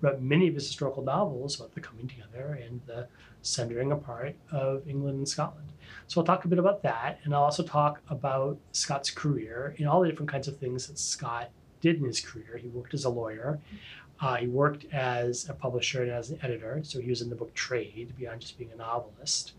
wrote 0.00 0.20
many 0.20 0.48
of 0.48 0.54
his 0.54 0.66
historical 0.66 1.02
novels 1.02 1.56
about 1.56 1.74
the 1.74 1.80
coming 1.80 2.08
together 2.08 2.58
and 2.64 2.80
the 2.86 3.06
sundering 3.42 3.92
apart 3.92 4.34
of 4.52 4.88
England 4.88 5.18
and 5.18 5.28
Scotland. 5.28 5.68
So 6.10 6.20
I'll 6.20 6.26
talk 6.26 6.44
a 6.44 6.48
bit 6.48 6.58
about 6.58 6.82
that, 6.82 7.20
and 7.22 7.32
I'll 7.32 7.44
also 7.44 7.62
talk 7.62 8.00
about 8.08 8.58
Scott's 8.72 9.12
career 9.12 9.76
and 9.78 9.86
all 9.86 10.00
the 10.00 10.08
different 10.08 10.28
kinds 10.28 10.48
of 10.48 10.56
things 10.56 10.88
that 10.88 10.98
Scott 10.98 11.52
did 11.80 11.98
in 12.00 12.04
his 12.04 12.18
career. 12.18 12.56
He 12.60 12.66
worked 12.66 12.94
as 12.94 13.04
a 13.04 13.08
lawyer. 13.08 13.60
Uh, 14.20 14.34
he 14.34 14.48
worked 14.48 14.86
as 14.92 15.48
a 15.48 15.54
publisher 15.54 16.02
and 16.02 16.10
as 16.10 16.30
an 16.30 16.40
editor, 16.42 16.80
so 16.82 17.00
he 17.00 17.08
was 17.08 17.22
in 17.22 17.30
the 17.30 17.36
book 17.36 17.54
trade 17.54 18.12
beyond 18.18 18.40
just 18.40 18.58
being 18.58 18.72
a 18.72 18.76
novelist. 18.76 19.52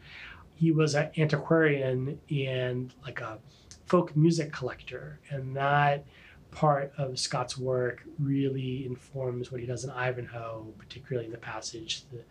He 0.54 0.74
was 0.74 0.94
an 0.94 1.12
antiquarian 1.18 2.20
and 2.30 2.94
like 3.02 3.22
a 3.22 3.40
folk 3.86 4.14
music 4.18 4.52
collector, 4.52 5.22
and 5.30 5.56
that 5.56 6.04
part 6.52 6.92
of 6.98 7.18
Scott's 7.18 7.58
work 7.58 8.04
really 8.20 8.86
informs 8.86 9.54
what 9.54 9.62
he 9.62 9.68
does 9.68 9.86
in 9.86 9.90
Ivanhoe, 9.90 10.68
particularly 10.78 11.28
in 11.28 11.32
the 11.32 11.38
passage 11.38 12.04
the 12.12 12.26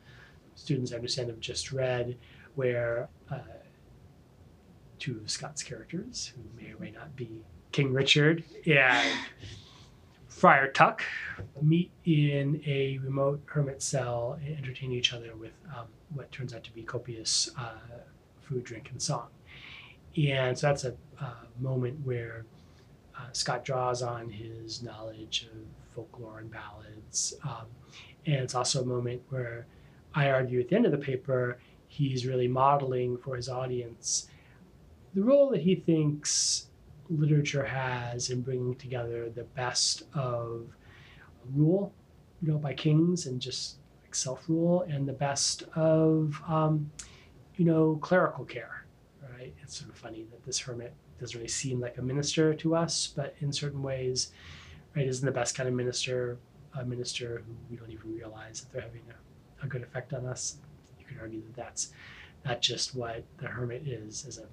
students 0.57 0.93
I 0.93 0.97
understand 0.97 1.31
have 1.31 1.41
just 1.41 1.73
read, 1.73 2.19
where 2.55 3.09
uh, 3.31 3.39
two 5.01 5.19
of 5.23 5.31
Scott's 5.31 5.63
characters, 5.63 6.33
who 6.37 6.63
may 6.63 6.73
or 6.73 6.79
may 6.79 6.91
not 6.91 7.17
be 7.17 7.43
King 7.73 7.93
Richard 7.93 8.45
and 8.67 9.19
Friar 10.29 10.69
Tuck 10.69 11.03
meet 11.61 11.91
in 12.05 12.63
a 12.67 12.99
remote 12.99 13.43
hermit 13.47 13.83
cell 13.83 14.39
and 14.45 14.57
entertain 14.57 14.93
each 14.93 15.13
other 15.13 15.35
with 15.37 15.53
um, 15.77 15.87
what 16.15 16.31
turns 16.31 16.55
out 16.55 16.65
to 16.65 16.73
be 16.73 16.83
copious 16.83 17.51
uh, 17.59 17.73
food, 18.41 18.65
drink, 18.65 18.91
and 18.91 19.01
song. 19.01 19.29
And 20.17 20.59
so 20.59 20.69
that's 20.69 20.85
a 20.85 20.95
uh, 21.21 21.33
moment 21.61 22.05
where 22.05 22.45
uh, 23.17 23.27
Scott 23.33 23.65
draws 23.65 24.03
on 24.03 24.31
his 24.31 24.83
knowledge 24.83 25.49
of 25.53 25.59
folklore 25.95 26.39
and 26.39 26.51
ballads. 26.51 27.35
Um, 27.45 27.67
and 28.27 28.37
it's 28.37 28.55
also 28.55 28.83
a 28.83 28.87
moment 28.87 29.23
where 29.29 29.67
I 30.15 30.31
argue 30.31 30.61
at 30.61 30.69
the 30.69 30.77
end 30.77 30.87
of 30.87 30.93
the 30.93 30.99
paper, 30.99 31.59
he's 31.87 32.27
really 32.27 32.49
modeling 32.49 33.19
for 33.19 33.37
his 33.37 33.49
audience 33.49 34.30
the 35.15 35.23
role 35.23 35.51
that 35.51 35.61
he 35.61 35.75
thinks 35.75 36.67
literature 37.09 37.65
has 37.65 38.31
in 38.31 38.43
bringing 38.43 38.75
together 38.77 39.31
the 39.31 39.45
best 39.45 40.05
of 40.15 40.69
rule, 41.55 41.93
you 42.41 42.49
know, 42.49 42.59
by 42.59 42.73
kings 42.73 43.27
and 43.27 43.41
just 43.41 43.77
like 44.03 44.15
self 44.15 44.49
rule, 44.49 44.83
and 44.83 45.09
the 45.09 45.13
best 45.13 45.65
of, 45.75 46.41
um, 46.49 46.91
you 47.57 47.65
know, 47.65 47.99
clerical 48.01 48.45
care. 48.45 48.85
Right? 49.37 49.55
It's 49.63 49.79
sort 49.79 49.91
of 49.91 49.97
funny 49.97 50.27
that 50.31 50.45
this 50.45 50.59
hermit 50.59 50.95
doesn't 51.19 51.37
really 51.37 51.49
seem 51.49 51.81
like 51.81 51.99
a 51.99 52.03
minister 52.03 52.55
to 52.55 52.75
us, 52.77 53.13
but 53.15 53.35
in 53.41 53.53
certain 53.53 53.83
ways, 53.83 54.33
right, 54.95 55.07
isn't 55.07 55.25
the 55.25 55.33
best 55.33 55.55
kind 55.55 55.69
of 55.69 55.75
minister 55.75 56.39
a 56.75 56.85
minister 56.85 57.43
who 57.47 57.55
we 57.69 57.77
don't 57.77 57.91
even 57.91 58.15
realize 58.15 58.61
that 58.61 58.73
they're 58.73 58.83
having 58.83 59.03
a, 59.11 59.65
a 59.65 59.69
good 59.69 59.83
effect 59.83 60.13
on 60.13 60.27
us. 60.27 60.59
You 60.99 61.05
could 61.05 61.19
argue 61.21 61.43
that 61.43 61.57
that's 61.57 61.93
not 62.45 62.63
just 62.63 62.95
what 62.95 63.25
the 63.39 63.49
hermit 63.49 63.87
is 63.87 64.25
as 64.27 64.39
a 64.39 64.47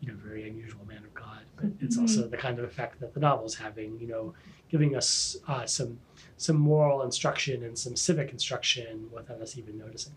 you 0.00 0.08
know 0.08 0.14
very 0.24 0.48
unusual 0.48 0.84
man 0.86 0.98
of 0.98 1.14
God, 1.14 1.40
but 1.56 1.70
it's 1.80 1.98
also 1.98 2.28
the 2.28 2.36
kind 2.36 2.58
of 2.58 2.64
effect 2.64 3.00
that 3.00 3.14
the 3.14 3.20
novel's 3.20 3.54
having. 3.54 3.98
You 3.98 4.08
know, 4.08 4.34
giving 4.68 4.96
us 4.96 5.36
uh, 5.48 5.66
some 5.66 5.98
some 6.36 6.56
moral 6.56 7.02
instruction 7.02 7.64
and 7.64 7.78
some 7.78 7.96
civic 7.96 8.30
instruction 8.30 9.08
without 9.12 9.40
us 9.40 9.56
even 9.56 9.78
noticing. 9.78 10.14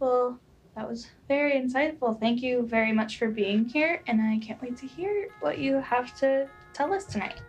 Well, 0.00 0.38
that 0.76 0.88
was 0.88 1.08
very 1.26 1.52
insightful. 1.52 2.18
Thank 2.20 2.42
you 2.42 2.62
very 2.62 2.92
much 2.92 3.18
for 3.18 3.28
being 3.28 3.64
here, 3.64 4.02
and 4.06 4.20
I 4.20 4.38
can't 4.38 4.60
wait 4.62 4.76
to 4.78 4.86
hear 4.86 5.28
what 5.40 5.58
you 5.58 5.76
have 5.76 6.16
to 6.20 6.48
tell 6.72 6.92
us 6.92 7.04
tonight. 7.04 7.40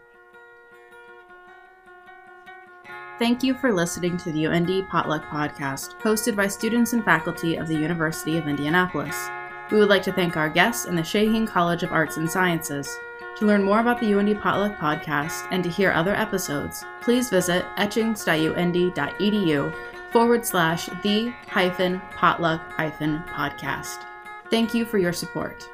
Thank 3.20 3.44
you 3.44 3.54
for 3.54 3.74
listening 3.74 4.16
to 4.18 4.32
the 4.32 4.46
UIndy 4.46 4.88
Potluck 4.90 5.26
Podcast, 5.26 6.00
hosted 6.00 6.38
by 6.38 6.48
students 6.48 6.94
and 6.94 7.04
faculty 7.04 7.58
of 7.58 7.68
the 7.68 7.74
University 7.74 8.38
of 8.38 8.48
Indianapolis. 8.48 9.30
We 9.72 9.78
would 9.78 9.90
like 9.90 10.04
to 10.04 10.12
thank 10.12 10.36
our 10.38 10.50
guests 10.50 10.86
and 10.86 10.98
the 10.98 11.04
Shaheen 11.04 11.48
College 11.48 11.84
of 11.84 11.92
Arts 11.92 12.18
and 12.18 12.30
Sciences. 12.30 12.90
To 13.38 13.46
learn 13.46 13.64
more 13.64 13.80
about 13.80 14.00
the 14.00 14.12
UIndy 14.12 14.40
Potluck 14.40 14.78
Podcast 14.78 15.48
and 15.52 15.64
to 15.64 15.70
hear 15.70 15.92
other 15.92 16.16
episodes, 16.16 16.84
please 17.02 17.30
visit 17.30 17.64
etchings.uindy.edu 17.78 19.74
forward 20.12 20.46
slash 20.46 20.90
the 21.04 21.34
hyphen 21.48 22.02
potluck 22.16 22.60
hyphen 22.74 23.24
podcast. 23.30 24.06
Thank 24.50 24.74
you 24.74 24.84
for 24.86 24.98
your 24.98 25.14
support. 25.14 25.70